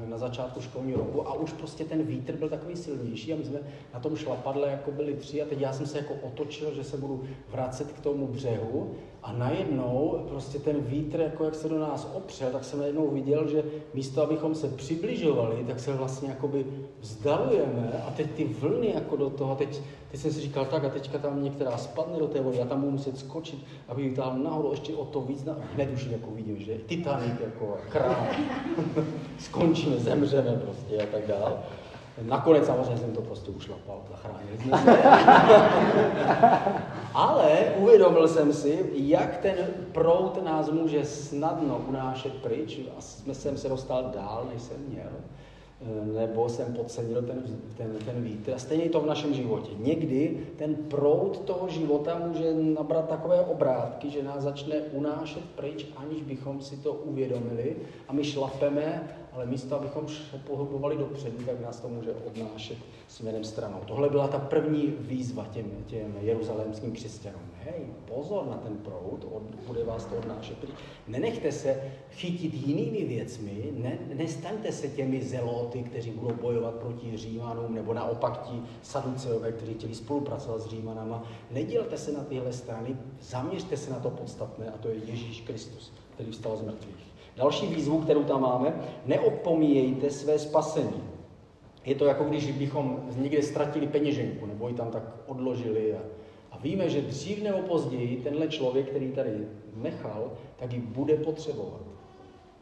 na 0.06 0.18
začátku 0.18 0.62
školního 0.62 0.98
roku 0.98 1.28
a 1.28 1.34
už 1.34 1.54
prostě 1.54 1.86
ten 1.86 2.04
vítr 2.04 2.36
byl 2.36 2.50
takový 2.50 2.76
silnější 2.76 3.34
a 3.34 3.38
my 3.38 3.46
jsme 3.46 3.60
na 3.94 4.00
tom 4.00 4.16
šlapadle 4.16 4.72
jako 4.72 4.92
byli 4.92 5.14
tři 5.14 5.42
a 5.42 5.46
teď 5.46 5.60
já 5.62 5.74
jsem 5.74 5.86
se 5.86 5.98
jako 5.98 6.14
otočil, 6.22 6.74
že 6.76 6.84
se 6.84 6.98
budu 6.98 7.24
vracet 7.50 7.92
k 7.92 8.00
tomu 8.00 8.28
břehu 8.28 8.96
a 9.26 9.32
najednou 9.32 10.26
prostě 10.30 10.60
ten 10.60 10.76
vítr, 10.82 11.20
jako 11.20 11.46
jak 11.46 11.56
se 11.56 11.70
do 11.70 11.80
nás 11.80 12.12
opřel, 12.14 12.50
tak 12.50 12.64
jsem 12.64 12.80
najednou 12.80 13.08
viděl, 13.08 13.48
že 13.48 13.64
místo, 13.94 14.24
abychom 14.24 14.56
se 14.56 14.68
přibližovali, 14.68 15.64
tak 15.68 15.80
se 15.80 15.94
vlastně 15.94 16.30
jakoby 16.30 16.66
vzdalujeme 17.00 18.04
a 18.08 18.12
teď 18.12 18.32
ty 18.32 18.44
vlny 18.44 18.92
jako 18.94 19.16
do 19.16 19.30
toho, 19.30 19.56
teď, 19.56 19.82
teď 20.12 20.20
jsem 20.20 20.32
si 20.32 20.42
říkal 20.42 20.66
tak 20.66 20.84
a 20.84 20.90
teďka 20.90 21.18
tam 21.18 21.44
některá 21.44 21.78
spadne 21.78 22.20
do 22.20 22.28
té 22.28 22.42
vody, 22.42 22.58
já 22.58 22.66
tam 22.66 22.80
budu 22.80 22.92
muset 22.92 23.18
skočit, 23.18 23.60
aby 23.88 24.02
ji 24.02 24.16
tam 24.16 24.44
nahoru 24.44 24.72
ještě 24.72 24.94
o 24.94 25.06
to 25.06 25.22
víc, 25.22 25.44
na... 25.44 25.58
hned 25.74 25.90
už 25.94 26.06
jako 26.06 26.32
vidím, 26.32 26.58
že 26.58 26.78
Titanic 26.86 27.40
jako 27.44 27.78
král, 27.90 28.28
skončíme, 29.40 29.98
zemřeme 29.98 30.62
prostě 30.64 31.04
a 31.04 31.06
tak 31.12 31.28
dále. 31.28 31.58
Nakonec 32.22 32.66
samozřejmě 32.66 32.98
jsem 32.98 33.14
to 33.14 33.22
prostě 33.22 33.52
ušlapal, 33.52 34.02
zachránil 34.10 34.58
jsme 34.62 34.78
se. 34.78 35.04
Ale 37.14 37.74
uvědomil 37.78 38.28
jsem 38.28 38.54
si, 38.54 38.90
jak 38.94 39.38
ten 39.38 39.56
prout 39.92 40.44
nás 40.46 40.70
může 40.70 41.06
snadno 41.06 41.82
unášet 41.88 42.34
pryč 42.34 42.80
a 42.98 43.02
jsme 43.02 43.34
jsem 43.34 43.58
se 43.58 43.70
dostal 43.70 44.12
dál, 44.16 44.48
než 44.54 44.62
jsem 44.62 44.78
měl. 44.90 45.12
Eh, 45.82 46.06
nebo 46.06 46.50
jsem 46.50 46.74
podcenil 46.74 47.22
ten, 47.22 47.44
ten, 47.78 47.96
ten 48.06 48.24
vítr. 48.24 48.54
A 48.54 48.58
stejně 48.58 48.90
to 48.90 49.02
v 49.02 49.06
našem 49.06 49.34
životě. 49.34 49.72
Někdy 49.78 50.38
ten 50.58 50.76
proud 50.76 51.40
toho 51.40 51.70
života 51.70 52.22
může 52.28 52.54
nabrat 52.54 53.10
takové 53.10 53.42
obrátky, 53.42 54.10
že 54.10 54.24
nás 54.24 54.44
začne 54.44 54.76
unášet 54.76 55.44
pryč, 55.56 55.86
aniž 55.96 56.22
bychom 56.22 56.62
si 56.62 56.78
to 56.78 56.94
uvědomili. 56.94 57.76
A 58.08 58.14
my 58.14 58.24
šlapeme, 58.24 59.10
ale 59.36 59.46
místo, 59.46 59.76
abychom 59.76 60.08
se 60.08 60.38
pohybovali 60.38 60.98
dopředu, 60.98 61.38
tak 61.46 61.62
nás 61.62 61.80
to 61.80 61.88
může 61.88 62.12
odnášet 62.12 62.78
směrem 63.08 63.44
stranou. 63.44 63.80
Tohle 63.86 64.10
byla 64.10 64.28
ta 64.28 64.40
první 64.40 64.94
výzva 65.00 65.48
těm, 65.52 65.72
těm 65.86 66.16
jeruzalémským 66.22 66.92
křesťanům. 66.92 67.42
Hej, 67.64 67.86
pozor 68.06 68.48
na 68.48 68.58
ten 68.58 68.78
proud, 68.78 69.28
od, 69.32 69.44
bude 69.68 69.84
vás 69.84 70.06
to 70.06 70.16
odnášet. 70.16 70.58
Nenechte 71.08 71.52
se 71.52 71.92
chytit 72.12 72.54
jinými 72.54 73.06
věcmi, 73.06 73.70
ne, 73.72 73.98
nestaňte 74.14 74.72
se 74.72 74.88
těmi 74.88 75.24
zeloty, 75.24 75.84
kteří 75.84 76.12
budou 76.12 76.36
bojovat 76.36 76.76
proti 76.76 77.18
Římanům, 77.18 77.76
nebo 77.76 77.94
naopak 77.94 78.42
ti 78.42 78.62
saduceové, 78.82 79.52
kteří 79.52 79.74
chtěli 79.74 79.96
spolupracovat 79.96 80.62
s 80.62 80.68
Římanama. 80.68 81.24
Nedělte 81.52 81.98
se 81.98 82.12
na 82.12 82.24
tyhle 82.24 82.54
strany, 82.54 82.98
zaměřte 83.22 83.78
se 83.78 83.92
na 83.92 84.00
to 84.00 84.10
podstatné, 84.10 84.70
a 84.70 84.78
to 84.78 84.88
je 84.88 84.96
Ježíš 84.96 85.42
Kristus, 85.42 85.94
který 86.16 86.32
vstal 86.32 86.58
z 86.58 86.62
mrtvých. 86.62 87.15
Další 87.36 87.68
výzvu, 87.68 88.02
kterou 88.02 88.24
tam 88.24 88.42
máme, 88.42 88.74
neopomíjejte 89.06 90.10
své 90.10 90.40
spasení. 90.40 91.04
Je 91.86 91.96
to 91.96 92.06
jako 92.06 92.24
když 92.24 92.52
bychom 92.52 93.00
někde 93.16 93.44
ztratili 93.44 93.88
peněženku, 93.88 94.46
nebo 94.46 94.68
ji 94.68 94.74
tam 94.74 94.92
tak 94.92 95.04
odložili 95.28 95.94
a 95.94 96.00
a 96.56 96.58
víme, 96.58 96.90
že 96.90 97.02
dřív 97.02 97.44
nebo 97.44 97.58
později 97.58 98.22
tenhle 98.24 98.48
člověk, 98.48 98.90
který 98.90 99.12
tady 99.12 99.48
nechal, 99.76 100.32
tak 100.56 100.74
ji 100.74 100.80
bude 100.80 101.18
potřebovat. 101.18 101.82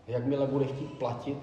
Jakmile 0.07 0.47
bude 0.47 0.65
chtít 0.65 0.97
platit, 0.99 1.38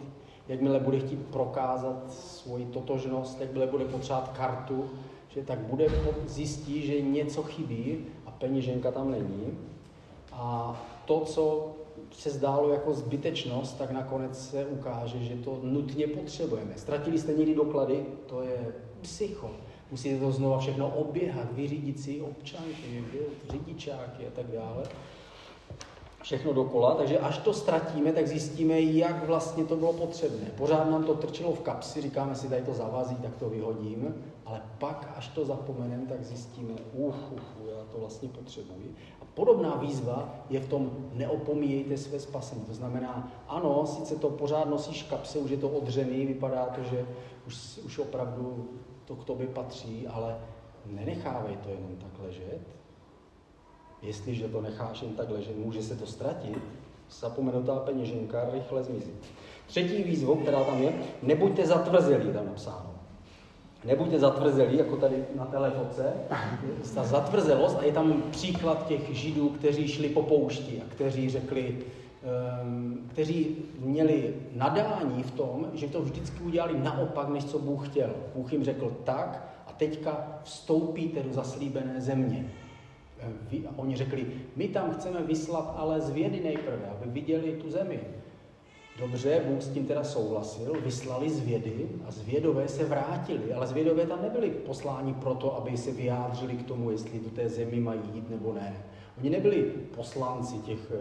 jakmile 0.48 0.80
bude 0.80 0.98
chtít 0.98 1.26
prokázat 1.26 2.12
svoji 2.12 2.64
totožnost, 2.64 3.40
jakmile 3.40 3.66
bude 3.66 3.84
potřebovat 3.84 4.28
kartu, 4.28 4.90
že 5.28 5.42
tak 5.42 5.58
bude 5.58 5.86
zjistí, 6.26 6.86
že 6.86 7.00
něco 7.00 7.42
chybí 7.42 8.06
a 8.26 8.30
peněženka 8.30 8.90
tam 8.90 9.10
není. 9.10 9.58
A 10.32 10.76
to, 11.04 11.20
co 11.20 11.72
se 12.12 12.30
zdálo 12.30 12.72
jako 12.72 12.94
zbytečnost, 12.94 13.78
tak 13.78 13.90
nakonec 13.90 14.50
se 14.50 14.66
ukáže, 14.66 15.18
že 15.18 15.34
to 15.34 15.58
nutně 15.62 16.06
potřebujeme. 16.06 16.72
Ztratili 16.76 17.18
jste 17.18 17.32
někdy 17.32 17.54
doklady? 17.54 18.06
To 18.26 18.42
je 18.42 18.74
psycho. 19.00 19.50
Musíte 19.90 20.20
to 20.20 20.32
znova 20.32 20.58
všechno 20.58 20.88
oběhat, 20.88 21.52
vyřídit 21.52 22.00
si 22.00 22.20
občanky, 22.20 23.04
řidičáky 23.50 24.26
a 24.26 24.30
tak 24.34 24.46
dále. 24.46 24.84
Všechno 26.22 26.52
dokola, 26.52 26.94
takže 26.94 27.18
až 27.18 27.38
to 27.38 27.52
ztratíme, 27.52 28.12
tak 28.12 28.28
zjistíme, 28.28 28.80
jak 28.80 29.26
vlastně 29.26 29.64
to 29.64 29.76
bylo 29.76 29.92
potřebné. 29.92 30.46
Pořád 30.56 30.90
nám 30.90 31.04
to 31.04 31.14
trčilo 31.14 31.52
v 31.52 31.60
kapsi, 31.60 32.02
říkáme 32.02 32.34
si, 32.34 32.48
tady 32.48 32.62
to 32.62 32.74
zavazí, 32.74 33.16
tak 33.16 33.36
to 33.36 33.48
vyhodím, 33.48 34.14
ale 34.50 34.62
pak, 34.78 35.12
až 35.16 35.28
to 35.28 35.44
zapomeneme, 35.44 36.06
tak 36.06 36.24
zjistíme, 36.24 36.72
uf, 36.92 37.32
uf, 37.32 37.42
já 37.70 37.84
to 37.92 37.98
vlastně 37.98 38.28
potřebuji. 38.28 38.94
A 39.22 39.24
podobná 39.34 39.76
výzva 39.76 40.34
je 40.50 40.60
v 40.60 40.68
tom, 40.68 40.90
neopomíjejte 41.12 41.96
své 41.96 42.20
spasení. 42.20 42.64
To 42.64 42.74
znamená, 42.74 43.32
ano, 43.48 43.86
sice 43.86 44.16
to 44.16 44.30
pořád 44.30 44.68
nosíš 44.68 45.02
kapse, 45.02 45.38
už 45.38 45.50
je 45.50 45.56
to 45.56 45.68
odřený, 45.68 46.26
vypadá 46.26 46.66
to, 46.66 46.82
že 46.82 47.06
už, 47.46 47.78
už 47.84 47.98
opravdu 47.98 48.68
to 49.04 49.16
k 49.16 49.24
tobě 49.24 49.46
patří, 49.46 50.06
ale 50.06 50.38
nenechávej 50.86 51.56
to 51.56 51.68
jenom 51.68 51.96
tak 51.96 52.24
ležet. 52.24 52.60
Jestliže 54.02 54.48
to 54.48 54.60
necháš 54.60 55.02
jen 55.02 55.14
tak 55.14 55.30
ležet, 55.30 55.56
může 55.56 55.82
se 55.82 55.96
to 55.96 56.06
ztratit, 56.06 56.58
zapomenutá 57.10 57.76
peněženka 57.76 58.50
rychle 58.52 58.84
zmizí. 58.84 59.12
Třetí 59.66 60.02
výzvou, 60.02 60.36
která 60.36 60.64
tam 60.64 60.82
je, 60.82 61.02
nebuďte 61.22 61.66
zatvrzelí, 61.66 62.32
tam 62.32 62.46
napsáno. 62.46 62.89
Nebuďte 63.84 64.18
zatvrzelí, 64.18 64.78
jako 64.78 64.96
tady 64.96 65.24
na 65.36 65.44
téhle 65.44 65.70
fotce. 65.70 66.12
Ta 66.94 67.04
zatvrzelost, 67.04 67.78
a 67.78 67.84
je 67.84 67.92
tam 67.92 68.22
příklad 68.30 68.86
těch 68.86 69.14
židů, 69.14 69.48
kteří 69.48 69.88
šli 69.88 70.08
po 70.08 70.22
poušti 70.22 70.82
a 70.86 70.94
kteří 70.94 71.30
řekli, 71.30 71.78
Ehm, 72.22 73.08
kteří 73.08 73.56
měli 73.78 74.34
nadání 74.54 75.22
v 75.22 75.30
tom, 75.30 75.66
že 75.74 75.88
to 75.88 76.02
vždycky 76.02 76.42
udělali 76.42 76.78
naopak, 76.78 77.28
než 77.28 77.44
co 77.44 77.58
Bůh 77.58 77.88
chtěl. 77.88 78.10
Bůh 78.34 78.52
jim 78.52 78.64
řekl 78.64 78.96
tak 79.04 79.48
a 79.66 79.72
teďka 79.72 80.40
vstoupíte 80.42 81.22
do 81.22 81.32
zaslíbené 81.32 82.00
země. 82.00 82.50
Ehm, 83.20 83.66
oni 83.76 83.96
řekli, 83.96 84.26
my 84.56 84.68
tam 84.68 84.94
chceme 84.94 85.22
vyslat 85.22 85.74
ale 85.76 86.00
zvědy 86.00 86.40
nejprve, 86.44 86.86
aby 86.86 87.10
viděli 87.10 87.52
tu 87.52 87.70
zemi. 87.70 88.00
Dobře, 88.98 89.44
Bůh 89.48 89.62
s 89.62 89.68
tím 89.68 89.86
teda 89.86 90.04
souhlasil, 90.04 90.80
vyslali 90.84 91.30
zvědy 91.30 91.88
a 92.06 92.10
zvědové 92.10 92.68
se 92.68 92.84
vrátili, 92.84 93.52
ale 93.52 93.66
zvědové 93.66 94.06
tam 94.06 94.22
nebyli 94.22 94.50
posláni 94.50 95.14
proto, 95.14 95.56
aby 95.56 95.76
se 95.76 95.92
vyjádřili 95.92 96.54
k 96.54 96.66
tomu, 96.66 96.90
jestli 96.90 97.18
do 97.18 97.30
té 97.30 97.48
zemi 97.48 97.80
mají 97.80 98.00
jít 98.14 98.30
nebo 98.30 98.52
ne. 98.52 98.84
Oni 99.18 99.30
nebyli 99.30 99.62
poslanci 99.94 100.58
těch 100.58 100.92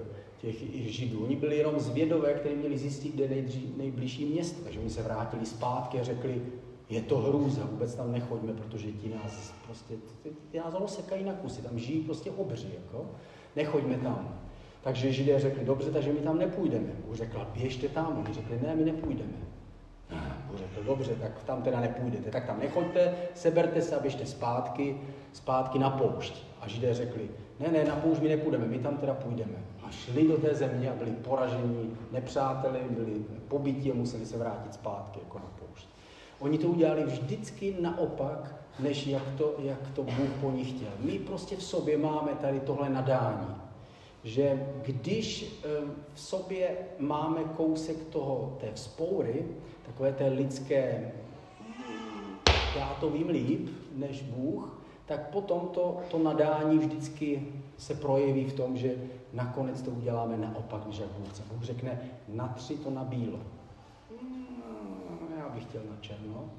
těch 0.41 0.55
židů. 0.91 1.23
Oni 1.23 1.35
byli 1.35 1.57
jenom 1.57 1.79
zvědové, 1.79 2.33
kteří 2.33 2.55
měli 2.55 2.77
zjistit, 2.77 3.15
kde 3.15 3.23
je 3.25 3.45
nejbližší 3.77 4.25
město. 4.25 4.63
Takže 4.63 4.79
oni 4.79 4.89
se 4.89 5.01
vrátili 5.01 5.45
zpátky 5.45 5.99
a 5.99 6.03
řekli, 6.03 6.41
je 6.89 7.01
to 7.01 7.17
hrůza, 7.17 7.65
vůbec 7.71 7.95
tam 7.95 8.11
nechoďme, 8.11 8.53
protože 8.53 8.91
ti 8.91 9.09
nás 9.09 9.53
prostě, 9.65 9.93
ty, 10.23 10.29
ty 10.51 10.57
nás 10.57 10.73
rozsekají 10.73 11.23
na 11.23 11.33
kusy, 11.33 11.61
tam 11.61 11.79
žijí 11.79 12.01
prostě 12.01 12.31
obři, 12.31 12.67
jako. 12.83 13.05
Nechoďme 13.55 13.97
tam. 13.97 14.39
Takže 14.83 15.11
židé 15.11 15.39
řekli, 15.39 15.65
dobře, 15.65 15.91
takže 15.91 16.13
my 16.13 16.19
tam 16.19 16.37
nepůjdeme. 16.37 16.89
Bůh 17.05 17.15
řekl, 17.15 17.47
běžte 17.53 17.87
tam. 17.87 18.23
Oni 18.25 18.33
řekli, 18.33 18.59
ne, 18.67 18.75
my 18.75 18.85
nepůjdeme. 18.85 19.37
Bůh 20.47 20.57
řekl, 20.59 20.83
dobře, 20.83 21.15
tak 21.15 21.43
tam 21.43 21.61
teda 21.61 21.79
nepůjdete. 21.79 22.31
Tak 22.31 22.45
tam 22.45 22.59
nechoďte, 22.59 23.13
seberte 23.33 23.81
se 23.81 23.95
a 23.95 23.99
běžte 23.99 24.25
zpátky, 24.25 24.97
zpátky 25.33 25.79
na 25.79 25.89
poušť. 25.89 26.43
A 26.61 26.67
židé 26.67 26.93
řekli, 26.93 27.29
ne, 27.59 27.67
ne, 27.71 27.83
na 27.83 27.95
poušť 27.95 28.21
my 28.21 28.29
nepůjdeme, 28.29 28.65
my 28.65 28.79
tam 28.79 28.97
teda 28.97 29.13
půjdeme. 29.13 29.55
A 29.83 29.91
šli 29.91 30.27
do 30.27 30.37
té 30.37 30.55
země 30.55 30.91
a 30.91 30.95
byli 30.95 31.11
poraženi 31.11 31.89
nepřáteli, 32.11 32.79
byli 32.89 33.13
pobití 33.47 33.91
a 33.91 33.95
museli 33.95 34.25
se 34.25 34.37
vrátit 34.37 34.73
zpátky 34.73 35.19
jako 35.23 35.39
na 35.39 35.45
poušť. 35.59 35.87
Oni 36.39 36.57
to 36.57 36.67
udělali 36.67 37.03
vždycky 37.03 37.75
naopak, 37.79 38.55
než 38.79 39.07
jak 39.07 39.23
to, 39.37 39.55
jak 39.59 39.87
to 39.95 40.03
Bůh 40.03 40.29
po 40.41 40.51
nich 40.51 40.69
chtěl. 40.69 40.89
My 40.99 41.19
prostě 41.19 41.55
v 41.55 41.63
sobě 41.63 41.97
máme 41.97 42.31
tady 42.41 42.59
tohle 42.59 42.89
nadání, 42.89 43.55
že 44.23 44.67
když 44.81 45.59
v 46.13 46.19
sobě 46.19 46.77
máme 46.99 47.43
kousek 47.43 48.03
toho, 48.09 48.57
té 48.59 48.71
vzpoury, 48.73 49.45
takové 49.85 50.13
té 50.13 50.27
lidské, 50.27 51.11
já 52.77 52.97
to 52.99 53.09
vím 53.09 53.29
líp 53.29 53.69
než 53.95 54.21
Bůh, 54.21 54.79
tak 55.05 55.29
potom 55.29 55.67
to, 55.73 55.97
to 56.11 56.19
nadání 56.19 56.77
vždycky 56.77 57.53
se 57.77 57.95
projeví 57.95 58.45
v 58.45 58.53
tom, 58.53 58.77
že 58.77 58.95
nakonec 59.33 59.81
to 59.81 59.91
uděláme 59.91 60.37
naopak, 60.37 60.87
než 60.87 60.97
jak 60.97 61.09
Bůh 61.09 61.29
chce. 61.29 61.43
Bůh 61.53 61.63
řekne, 61.63 62.01
natři 62.27 62.77
to 62.77 62.89
na 62.89 63.03
bílo. 63.03 63.39
Hmm, 64.21 64.47
já 65.39 65.49
bych 65.49 65.63
chtěl 65.63 65.81
na 65.89 65.97
černo. 66.01 66.49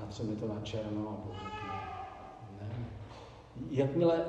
Natřeme 0.00 0.36
to 0.36 0.48
na 0.48 0.60
černo 0.60 1.08
a 1.08 1.26
Bůh 1.26 1.34
řekne, 1.34 1.80
ne. 2.60 2.86
Jakmile, 3.70 4.24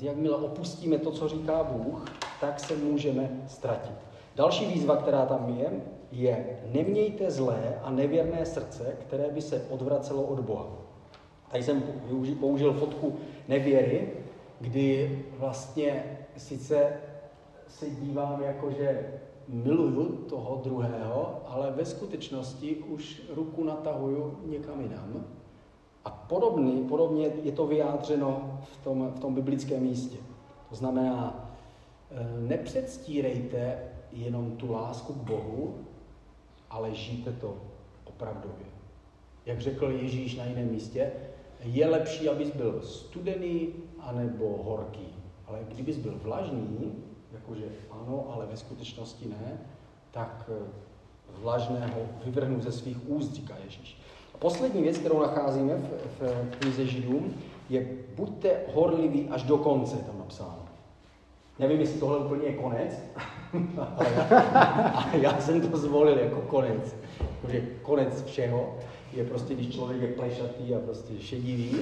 jakmile 0.00 0.36
opustíme 0.36 0.98
to, 0.98 1.10
co 1.10 1.28
říká 1.28 1.64
Bůh, 1.64 2.04
tak 2.40 2.60
se 2.60 2.76
můžeme 2.76 3.30
ztratit. 3.48 3.94
Další 4.36 4.66
výzva, 4.66 4.96
která 4.96 5.26
tam 5.26 5.58
je, 5.58 5.82
je 6.12 6.60
nemějte 6.72 7.30
zlé 7.30 7.80
a 7.82 7.90
nevěrné 7.90 8.46
srdce, 8.46 8.96
které 9.00 9.30
by 9.30 9.42
se 9.42 9.66
odvracelo 9.70 10.22
od 10.22 10.40
Boha. 10.40 10.66
Tady 11.50 11.62
jsem 11.62 11.82
použil 12.40 12.72
fotku 12.72 13.16
nevěry, 13.48 14.12
kdy 14.60 15.22
vlastně 15.38 16.18
sice 16.36 16.92
se 17.68 17.90
dívám 17.90 18.42
jako, 18.42 18.70
že 18.70 19.12
miluju 19.48 20.04
toho 20.04 20.60
druhého, 20.64 21.42
ale 21.46 21.70
ve 21.70 21.84
skutečnosti 21.84 22.76
už 22.76 23.22
ruku 23.34 23.64
natahuju 23.64 24.38
někam 24.46 24.80
jinam. 24.80 25.24
A 26.10 26.24
podobný, 26.28 26.84
podobně 26.88 27.30
je 27.42 27.52
to 27.52 27.66
vyjádřeno 27.66 28.60
v 28.72 28.84
tom, 28.84 29.12
v 29.16 29.20
tom 29.20 29.34
biblickém 29.34 29.82
místě. 29.82 30.16
To 30.68 30.74
znamená, 30.74 31.50
e, 32.10 32.40
nepředstírejte 32.40 33.78
jenom 34.12 34.50
tu 34.50 34.72
lásku 34.72 35.12
k 35.12 35.16
Bohu, 35.16 35.74
ale 36.70 36.94
žijte 36.94 37.32
to 37.32 37.56
opravdově. 38.04 38.66
Jak 39.46 39.60
řekl 39.60 39.90
Ježíš 39.90 40.36
na 40.36 40.44
jiném 40.44 40.70
místě, 40.70 41.12
je 41.64 41.86
lepší, 41.86 42.28
abys 42.28 42.50
byl 42.50 42.82
studený 42.82 43.68
anebo 43.98 44.62
horký. 44.62 45.08
Ale 45.46 45.58
kdybys 45.68 45.96
byl 45.96 46.18
vlažný, 46.22 46.92
jakože 47.32 47.64
ano, 47.90 48.26
ale 48.30 48.46
ve 48.46 48.56
skutečnosti 48.56 49.28
ne, 49.28 49.60
tak 50.10 50.50
eh, 50.54 50.66
vlažného 51.28 52.00
vyvrhnu 52.24 52.60
ze 52.60 52.72
svých 52.72 53.08
úst, 53.08 53.32
říká 53.32 53.56
Ježíš. 53.64 54.00
Poslední 54.40 54.82
věc, 54.82 54.98
kterou 54.98 55.20
nacházíme 55.20 55.74
v, 55.74 56.20
v 56.20 56.56
knize 56.58 56.86
Židům, 56.86 57.34
je 57.70 57.86
buďte 58.16 58.60
horliví 58.74 59.28
až 59.30 59.42
do 59.42 59.58
konce, 59.58 59.96
tam 59.96 60.18
napsáno. 60.18 60.64
Nevím, 61.58 61.80
jestli 61.80 62.00
tohle 62.00 62.18
úplně 62.18 62.46
je 62.46 62.52
konec, 62.52 62.98
ale 63.96 64.06
já, 64.16 65.08
já 65.12 65.40
jsem 65.40 65.60
to 65.60 65.76
zvolil 65.76 66.18
jako 66.18 66.40
konec. 66.40 66.96
Protože 67.40 67.60
konec 67.82 68.22
všeho 68.24 68.74
je 69.12 69.24
prostě, 69.24 69.54
když 69.54 69.74
člověk 69.74 70.02
je 70.02 70.08
plešatý 70.08 70.74
a 70.74 70.78
prostě 70.78 71.20
šedivý. 71.20 71.76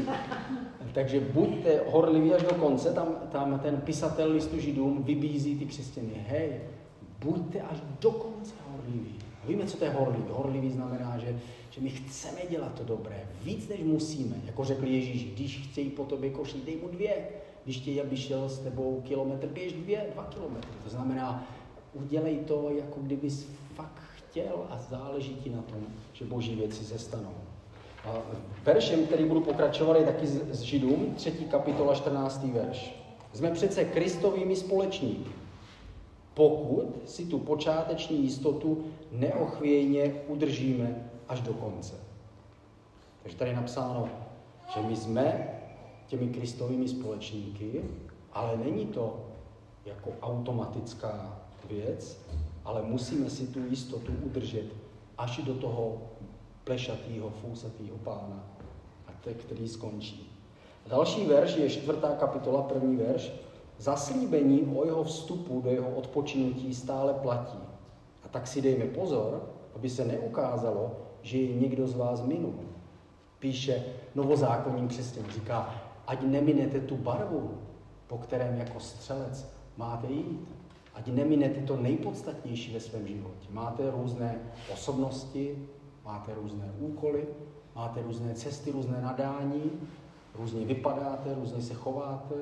Takže 0.92 1.20
buďte 1.20 1.80
horliví 1.90 2.34
až 2.34 2.42
do 2.42 2.54
konce, 2.54 2.92
tam, 2.92 3.08
tam 3.32 3.58
ten 3.58 3.76
pisatel 3.76 4.32
listu 4.32 4.60
židům 4.60 5.02
vybízí 5.02 5.58
ty 5.58 5.66
křesťany. 5.66 6.26
Hej, 6.28 6.60
buďte 7.24 7.60
až 7.60 7.78
do 8.00 8.10
konce 8.10 8.54
horliví. 8.70 9.27
Víme, 9.48 9.66
co 9.66 9.76
to 9.76 9.84
je 9.84 9.90
horlivý. 9.90 10.24
Horlivý 10.30 10.70
znamená, 10.70 11.18
že, 11.18 11.38
že 11.70 11.80
my 11.80 11.90
chceme 11.90 12.40
dělat 12.50 12.74
to 12.74 12.84
dobré, 12.84 13.28
víc 13.42 13.68
než 13.68 13.80
musíme. 13.80 14.36
Jako 14.46 14.64
řekl 14.64 14.86
Ježíš, 14.86 15.24
když 15.24 15.68
chtějí 15.70 15.90
po 15.90 16.04
tobě 16.04 16.30
košit, 16.30 16.64
dej 16.64 16.76
mu 16.76 16.88
dvě. 16.88 17.28
Když 17.64 17.76
chtějí, 17.76 18.00
aby 18.00 18.16
šel 18.16 18.48
s 18.48 18.58
tebou 18.58 19.02
kilometr, 19.06 19.46
běž 19.46 19.72
dvě, 19.72 20.06
dva 20.14 20.24
kilometry. 20.24 20.70
To 20.84 20.90
znamená, 20.90 21.48
udělej 21.94 22.36
to, 22.36 22.70
jako 22.78 23.00
kdybys 23.00 23.48
fakt 23.74 24.02
chtěl 24.16 24.66
a 24.70 24.78
záleží 24.78 25.34
ti 25.34 25.50
na 25.50 25.62
tom, 25.62 25.86
že 26.12 26.24
boží 26.24 26.54
věci 26.54 26.84
se 26.84 26.98
stanou. 26.98 27.34
A 28.04 28.22
veršem, 28.64 29.06
který 29.06 29.24
budu 29.24 29.40
pokračovat, 29.40 29.96
je 29.96 30.04
taky 30.04 30.26
z 30.26 30.60
Židům, 30.60 31.14
3. 31.16 31.30
kapitola, 31.30 31.94
14. 31.94 32.44
verš. 32.44 32.94
Jsme 33.32 33.50
přece 33.50 33.84
kristovými 33.84 34.56
společníky. 34.56 35.30
Pokud 36.38 36.98
si 37.06 37.26
tu 37.26 37.38
počáteční 37.38 38.22
jistotu 38.22 38.84
neochvějně 39.12 40.14
udržíme 40.28 41.10
až 41.28 41.40
do 41.40 41.52
konce. 41.52 41.94
Takže 43.22 43.36
tady 43.36 43.50
je 43.50 43.56
napsáno, 43.56 44.08
že 44.74 44.80
my 44.82 44.96
jsme 44.96 45.54
těmi 46.06 46.28
kristovými 46.28 46.88
společníky, 46.88 47.84
ale 48.32 48.56
není 48.56 48.86
to 48.86 49.20
jako 49.84 50.10
automatická 50.22 51.40
věc, 51.68 52.20
ale 52.64 52.82
musíme 52.82 53.30
si 53.30 53.46
tu 53.46 53.60
jistotu 53.70 54.12
udržet 54.24 54.66
až 55.18 55.38
do 55.38 55.54
toho 55.54 56.02
plešatýho, 56.64 57.30
fousatýho 57.30 57.96
pána, 57.96 58.46
který 59.38 59.68
skončí. 59.68 60.32
Další 60.86 61.26
verš 61.26 61.56
je 61.56 61.70
čtvrtá 61.70 62.16
kapitola, 62.16 62.62
první 62.62 62.96
verš. 62.96 63.32
Zaslíbení 63.78 64.72
o 64.76 64.84
jeho 64.84 65.04
vstupu 65.04 65.60
do 65.60 65.70
jeho 65.70 65.90
odpočinutí 65.90 66.74
stále 66.74 67.14
platí. 67.14 67.58
A 68.24 68.28
tak 68.28 68.46
si 68.46 68.62
dejme 68.62 68.84
pozor, 68.84 69.50
aby 69.76 69.90
se 69.90 70.04
neukázalo, 70.04 70.96
že 71.22 71.38
je 71.38 71.54
někdo 71.54 71.86
z 71.86 71.96
vás 71.96 72.22
minul. 72.22 72.54
Píše 73.38 73.84
novozákonní 74.14 74.88
křesťan, 74.88 75.24
říká, 75.34 75.74
ať 76.06 76.22
neminete 76.22 76.80
tu 76.80 76.96
barvu, 76.96 77.58
po 78.06 78.18
kterém 78.18 78.56
jako 78.56 78.80
střelec 78.80 79.48
máte 79.76 80.06
jít. 80.12 80.48
Ať 80.94 81.06
neminete 81.06 81.60
to 81.60 81.76
nejpodstatnější 81.76 82.74
ve 82.74 82.80
svém 82.80 83.06
životě. 83.06 83.48
Máte 83.50 83.90
různé 83.90 84.38
osobnosti, 84.72 85.68
máte 86.04 86.34
různé 86.34 86.72
úkoly, 86.78 87.26
máte 87.76 88.02
různé 88.02 88.34
cesty, 88.34 88.70
různé 88.70 89.00
nadání, 89.00 89.62
různě 90.34 90.66
vypadáte, 90.66 91.34
různě 91.34 91.62
se 91.62 91.74
chováte, 91.74 92.34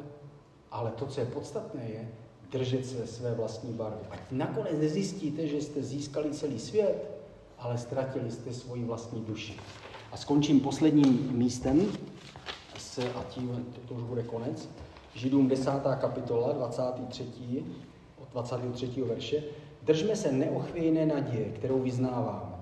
ale 0.77 0.91
to, 0.91 1.07
co 1.07 1.21
je 1.21 1.27
podstatné, 1.27 1.85
je 1.85 2.09
držet 2.53 2.87
se 2.87 3.07
své 3.07 3.35
vlastní 3.35 3.73
barvy. 3.73 3.99
Ať 4.11 4.21
nakonec 4.31 4.79
nezjistíte, 4.79 5.47
že 5.47 5.61
jste 5.61 5.83
získali 5.83 6.31
celý 6.31 6.59
svět, 6.59 7.11
ale 7.59 7.79
ztratili 7.79 8.31
jste 8.31 8.53
svoji 8.53 8.85
vlastní 8.85 9.21
duši. 9.21 9.57
A 10.13 10.17
skončím 10.17 10.61
posledním 10.61 11.29
místem, 11.33 11.93
a 13.15 13.23
tím 13.29 13.67
to, 13.75 13.81
to 13.89 13.95
už 13.95 14.03
bude 14.03 14.23
konec. 14.23 14.69
Židům 15.15 15.49
10. 15.49 15.71
kapitola, 16.01 16.53
23. 16.53 17.65
23. 18.33 19.03
verše, 19.03 19.43
držme 19.83 20.17
se 20.17 20.33
neochvějné 20.33 21.07
naděje, 21.07 21.51
kterou 21.51 21.79
vyznáváme. 21.79 22.57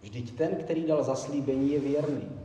Vždyť 0.00 0.36
ten, 0.36 0.54
který 0.54 0.84
dal 0.84 1.04
zaslíbení, 1.04 1.72
je 1.72 1.80
věrný. 1.80 2.39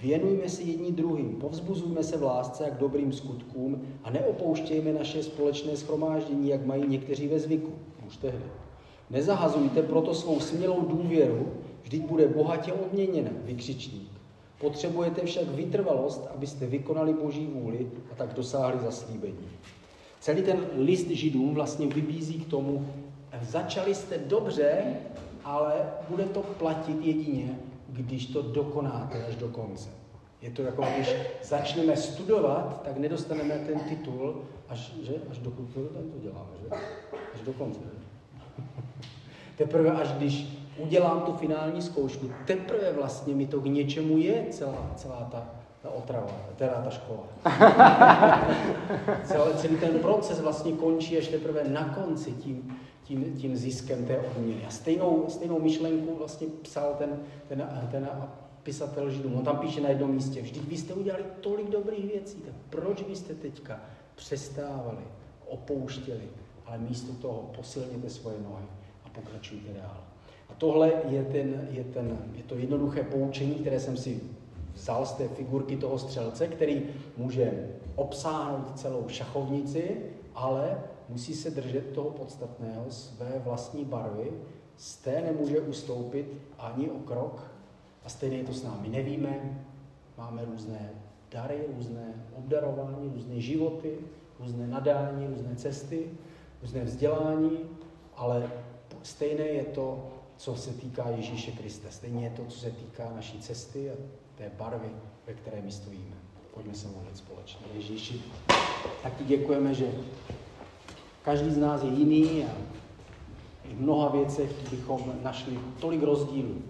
Věnujme 0.00 0.48
se 0.48 0.62
jedni 0.62 0.92
druhým, 0.92 1.36
povzbuzujme 1.36 2.02
se 2.02 2.16
v 2.16 2.22
lásce 2.22 2.66
a 2.66 2.70
k 2.70 2.78
dobrým 2.78 3.12
skutkům 3.12 3.82
a 4.04 4.10
neopouštějme 4.10 4.92
naše 4.92 5.22
společné 5.22 5.76
schromáždění, 5.76 6.48
jak 6.48 6.66
mají 6.66 6.86
někteří 6.86 7.28
ve 7.28 7.38
zvyku, 7.38 7.72
už 8.06 8.16
tehdy. 8.16 8.44
Nezahazujte 9.10 9.82
proto 9.82 10.14
svou 10.14 10.40
smělou 10.40 10.80
důvěru, 10.80 11.48
vždyť 11.82 12.02
bude 12.02 12.28
bohatě 12.28 12.72
odměněna, 12.72 13.30
vykřičník. 13.44 14.10
Potřebujete 14.60 15.26
však 15.26 15.48
vytrvalost, 15.48 16.28
abyste 16.34 16.66
vykonali 16.66 17.14
Boží 17.14 17.46
vůli 17.46 17.86
a 18.12 18.14
tak 18.14 18.34
dosáhli 18.34 18.80
zaslíbení. 18.80 19.48
Celý 20.20 20.42
ten 20.42 20.66
list 20.76 21.08
židům 21.10 21.54
vlastně 21.54 21.86
vybízí 21.86 22.34
k 22.34 22.50
tomu, 22.50 22.86
začali 23.42 23.94
jste 23.94 24.18
dobře, 24.18 24.84
ale 25.44 25.74
bude 26.08 26.24
to 26.24 26.42
platit 26.42 26.96
jedině, 27.02 27.58
když 27.88 28.26
to 28.26 28.42
dokonáte 28.42 29.24
až 29.24 29.36
do 29.36 29.48
konce. 29.48 29.88
Je 30.42 30.50
to 30.50 30.62
jako, 30.62 30.84
když 30.94 31.14
začneme 31.42 31.96
studovat, 31.96 32.82
tak 32.84 32.96
nedostaneme 32.96 33.54
ten 33.54 33.80
titul, 33.80 34.44
až, 34.68 34.92
že? 35.02 35.14
až 35.30 35.38
dokud 35.38 35.64
to, 35.74 35.80
to 35.80 36.18
děláme, 36.22 36.50
že? 36.62 36.68
Až 37.34 37.40
do 37.40 37.52
konce. 37.52 37.80
Že? 37.80 38.06
Teprve 39.56 39.90
až 39.90 40.12
když 40.12 40.46
udělám 40.78 41.20
tu 41.20 41.32
finální 41.32 41.82
zkoušku, 41.82 42.30
teprve 42.44 42.92
vlastně 42.92 43.34
mi 43.34 43.46
to 43.46 43.60
k 43.60 43.64
něčemu 43.64 44.18
je 44.18 44.46
celá, 44.50 44.92
celá 44.96 45.28
ta, 45.32 45.46
ta 45.82 45.90
otrava, 45.90 46.40
teda 46.56 46.72
ta 46.72 46.90
škola. 46.90 47.22
celý, 49.24 49.54
celý 49.56 49.76
ten 49.76 49.98
proces 49.98 50.40
vlastně 50.40 50.72
končí 50.72 51.18
až 51.18 51.28
teprve 51.28 51.64
na 51.68 51.84
konci 51.84 52.32
tím, 52.32 52.76
tím, 53.06 53.36
tím 53.36 53.56
ziskem 53.56 54.04
té 54.04 54.18
odměny. 54.18 54.64
A 54.66 54.70
stejnou, 54.70 55.24
stejnou 55.28 55.60
myšlenku 55.60 56.16
vlastně 56.18 56.46
psal 56.62 56.94
ten, 56.98 57.20
ten, 57.48 57.68
ten 57.90 58.08
pisatel 58.62 59.10
Židům. 59.10 59.34
On 59.34 59.44
tam 59.44 59.58
píše 59.58 59.80
na 59.80 59.88
jednom 59.88 60.10
místě, 60.10 60.42
vždyť 60.42 60.68
vy 60.68 60.76
jste 60.76 60.94
udělali 60.94 61.24
tolik 61.40 61.70
dobrých 61.70 62.04
věcí, 62.04 62.36
tak 62.36 62.54
proč 62.70 63.02
byste 63.02 63.34
teďka 63.34 63.80
přestávali, 64.14 65.04
opouštěli, 65.48 66.28
ale 66.66 66.78
místo 66.78 67.12
toho 67.12 67.50
posilněte 67.56 68.10
svoje 68.10 68.36
nohy 68.38 68.64
a 69.04 69.08
pokračujte 69.08 69.72
dál. 69.72 69.96
A 70.48 70.54
tohle 70.58 70.92
je, 71.08 71.24
ten, 71.24 71.68
je, 71.70 71.84
ten, 71.84 72.18
je 72.34 72.42
to 72.42 72.54
jednoduché 72.54 73.02
poučení, 73.02 73.54
které 73.54 73.80
jsem 73.80 73.96
si 73.96 74.20
vzal 74.74 75.06
z 75.06 75.12
té 75.12 75.28
figurky 75.28 75.76
toho 75.76 75.98
střelce, 75.98 76.46
který 76.48 76.82
může 77.16 77.68
obsáhnout 77.94 78.78
celou 78.78 79.04
šachovnici, 79.08 79.96
ale 80.34 80.78
musí 81.08 81.34
se 81.34 81.50
držet 81.50 81.92
toho 81.92 82.10
podstatného, 82.10 82.84
své 82.88 83.38
vlastní 83.44 83.84
barvy, 83.84 84.32
z 84.76 84.96
té 84.96 85.20
nemůže 85.20 85.60
ustoupit 85.60 86.32
ani 86.58 86.90
o 86.90 86.98
krok 86.98 87.50
a 88.04 88.08
stejně 88.08 88.36
je 88.36 88.44
to 88.44 88.52
s 88.52 88.62
námi. 88.62 88.88
Nevíme, 88.88 89.64
máme 90.18 90.44
různé 90.44 90.90
dary, 91.30 91.64
různé 91.76 92.14
obdarování, 92.34 93.10
různé 93.14 93.40
životy, 93.40 93.98
různé 94.40 94.66
nadání, 94.66 95.26
různé 95.26 95.56
cesty, 95.56 96.10
různé 96.62 96.84
vzdělání, 96.84 97.58
ale 98.16 98.50
stejné 99.02 99.44
je 99.44 99.64
to, 99.64 100.08
co 100.36 100.56
se 100.56 100.70
týká 100.70 101.08
Ježíše 101.08 101.52
Krista. 101.52 101.88
Stejně 101.90 102.24
je 102.24 102.30
to, 102.30 102.44
co 102.44 102.58
se 102.58 102.70
týká 102.70 103.12
naší 103.14 103.38
cesty 103.38 103.90
a 103.90 103.94
té 104.34 104.50
barvy, 104.58 104.90
ve 105.26 105.34
které 105.34 105.62
my 105.62 105.72
stojíme. 105.72 106.16
Pojďme 106.54 106.74
se 106.74 106.88
modlit 106.88 107.16
společně. 107.16 107.66
Ježíši, 107.74 108.22
tak 109.02 109.16
ti 109.18 109.24
děkujeme, 109.24 109.74
že 109.74 109.86
každý 111.26 111.50
z 111.50 111.58
nás 111.58 111.82
je 111.82 111.90
jiný 111.90 112.44
a 112.44 112.50
v 113.64 113.80
mnoha 113.80 114.08
věcech 114.08 114.70
bychom 114.70 115.12
našli 115.22 115.58
tolik 115.80 116.02
rozdílů. 116.02 116.62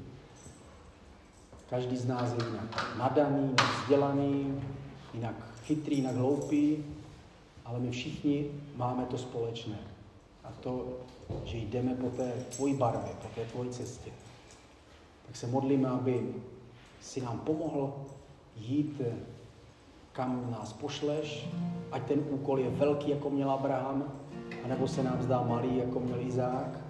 Každý 1.71 1.97
z 1.97 2.07
nás 2.07 2.33
je 2.33 2.45
jinak 2.47 2.97
nadaný, 2.99 3.43
jinak 3.43 3.83
vzdělaný, 3.83 4.63
jinak 5.15 5.35
chytrý, 5.65 5.97
jinak 5.97 6.17
hloupý, 6.17 6.85
ale 7.65 7.79
my 7.79 7.91
všichni 7.91 8.47
máme 8.77 9.05
to 9.05 9.19
společné. 9.19 9.79
A 10.45 10.49
to, 10.61 10.85
že 11.45 11.57
jdeme 11.59 11.95
po 11.95 12.09
té 12.11 12.33
tvoji 12.57 12.75
barvě, 12.75 13.13
po 13.23 13.29
té 13.35 13.45
tvoji 13.45 13.71
cestě. 13.71 14.11
Tak 15.27 15.37
se 15.37 15.47
modlíme, 15.47 15.89
aby 15.89 16.35
si 17.01 17.21
nám 17.21 17.39
pomohl 17.39 17.95
jít, 18.57 19.03
kam 20.13 20.51
nás 20.51 20.73
pošleš, 20.73 21.49
ať 21.93 22.03
ten 22.03 22.25
úkol 22.31 22.59
je 22.59 22.71
velký, 22.71 23.11
jako 23.11 23.31
měl 23.31 23.51
Abraham, 23.51 24.05
anebo 24.65 24.89
se 24.89 25.03
nám 25.03 25.23
zdá 25.23 25.43
malý, 25.49 25.77
jako 25.77 26.01
měl 26.01 26.21
Izák. 26.21 26.81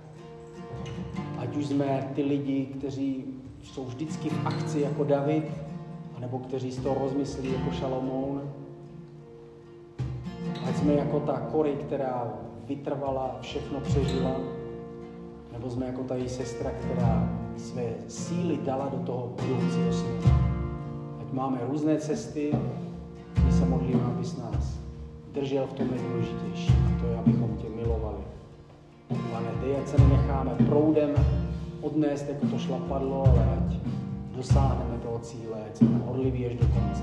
Ať 1.38 1.56
už 1.56 1.66
jsme 1.66 2.10
ty 2.14 2.22
lidi, 2.22 2.66
kteří 2.66 3.24
jsou 3.62 3.84
vždycky 3.84 4.30
v 4.30 4.46
akci 4.46 4.80
jako 4.80 5.04
David, 5.04 5.44
anebo 6.16 6.38
kteří 6.38 6.72
z 6.72 6.82
toho 6.82 6.96
rozmyslí 6.98 7.52
jako 7.52 7.70
Šalomoun. 7.70 8.42
Ať 10.68 10.76
jsme 10.76 10.92
jako 10.92 11.20
ta 11.20 11.40
Kory, 11.40 11.76
která 11.86 12.32
vytrvala, 12.68 13.38
všechno 13.40 13.80
přežila, 13.80 14.36
nebo 15.52 15.70
jsme 15.70 15.86
jako 15.86 16.02
ta 16.02 16.14
její 16.14 16.28
sestra, 16.28 16.70
která 16.70 17.38
své 17.56 17.84
síly 18.08 18.58
dala 18.64 18.88
do 18.88 18.98
toho 18.98 19.32
budoucího 19.42 19.92
světa. 19.92 20.40
Ať 21.20 21.32
máme 21.32 21.58
různé 21.68 21.96
cesty, 21.96 22.52
my 23.44 23.52
se 23.52 23.64
modlíme, 23.64 24.04
abys 24.04 24.36
nás 24.36 24.85
držel 25.36 25.66
v 25.66 25.72
tom 25.72 25.90
nejdůležitější. 25.90 26.72
A 26.72 27.00
to 27.00 27.06
je, 27.06 27.16
abychom 27.16 27.56
tě 27.56 27.68
milovali. 27.76 28.24
Pane, 29.08 29.50
dej, 29.60 29.76
ať 29.76 29.88
se 29.88 29.98
nenecháme 29.98 30.50
proudem 30.66 31.10
odnést, 31.80 32.28
jako 32.28 32.46
to 32.46 32.58
šlapadlo, 32.58 33.24
ale 33.26 33.58
ať 33.58 33.76
dosáhneme 34.36 34.98
toho 35.02 35.18
cíle, 35.18 35.58
ať 35.66 35.76
jsme 35.76 36.00
odliví 36.06 36.46
až 36.46 36.52
do 36.52 36.66
konce. 36.66 37.02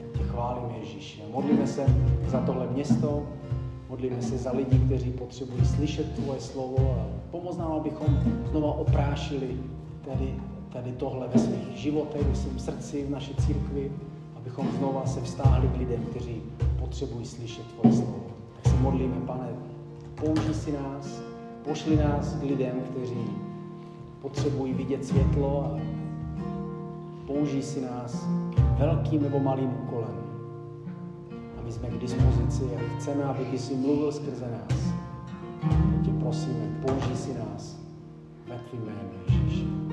Tak 0.00 0.18
tě 0.18 0.24
chválím, 0.24 0.76
Ježíši. 0.80 1.22
Modlíme 1.32 1.66
se 1.66 1.86
za 2.26 2.40
tohle 2.40 2.66
město, 2.66 3.22
modlíme 3.88 4.22
se 4.22 4.38
za 4.38 4.52
lidi, 4.52 4.78
kteří 4.78 5.10
potřebují 5.10 5.64
slyšet 5.64 6.14
tvoje 6.14 6.40
slovo 6.40 6.96
a 7.00 7.06
pomoz 7.30 7.56
nám, 7.56 7.72
abychom 7.72 8.20
znova 8.50 8.72
oprášili 8.72 9.48
tady, 10.04 10.34
tady 10.72 10.92
tohle 10.92 11.28
ve 11.28 11.38
svých 11.38 11.76
životech, 11.76 12.22
ve 12.22 12.34
svém 12.34 12.58
srdci, 12.58 13.04
v 13.04 13.10
naší 13.10 13.34
církvi, 13.34 13.92
abychom 14.36 14.68
znova 14.78 15.06
se 15.06 15.20
vztáhli 15.20 15.68
k 15.68 15.78
lidem, 15.78 16.00
kteří 16.10 16.42
potřebují 16.84 17.26
slyšet 17.26 17.66
tvoje 17.66 17.96
slovo. 17.96 18.26
Tak 18.54 18.72
se 18.72 18.80
modlíme, 18.80 19.16
pane, 19.26 19.48
použij 20.14 20.54
si 20.54 20.72
nás, 20.72 21.20
pošli 21.64 21.96
nás 21.96 22.34
k 22.34 22.42
lidem, 22.42 22.80
kteří 22.90 23.24
potřebují 24.20 24.72
vidět 24.72 25.04
světlo 25.04 25.64
a 25.64 25.80
použij 27.26 27.62
si 27.62 27.80
nás 27.80 28.28
velkým 28.78 29.22
nebo 29.22 29.40
malým 29.40 29.70
úkolem. 29.84 30.16
A 31.58 31.62
my 31.64 31.72
jsme 31.72 31.88
k 31.88 31.98
dispozici 31.98 32.64
a 32.76 32.96
chceme, 32.96 33.24
aby 33.24 33.44
ty 33.44 33.58
si 33.58 33.74
mluvil 33.74 34.12
skrze 34.12 34.50
nás. 34.50 34.80
Tě 36.04 36.10
prosíme, 36.10 36.80
použij 36.86 37.16
si 37.16 37.34
nás 37.34 37.76
ve 38.48 38.58
tvým 38.58 38.82
jménu, 38.82 39.10
Ježíši. 39.28 39.83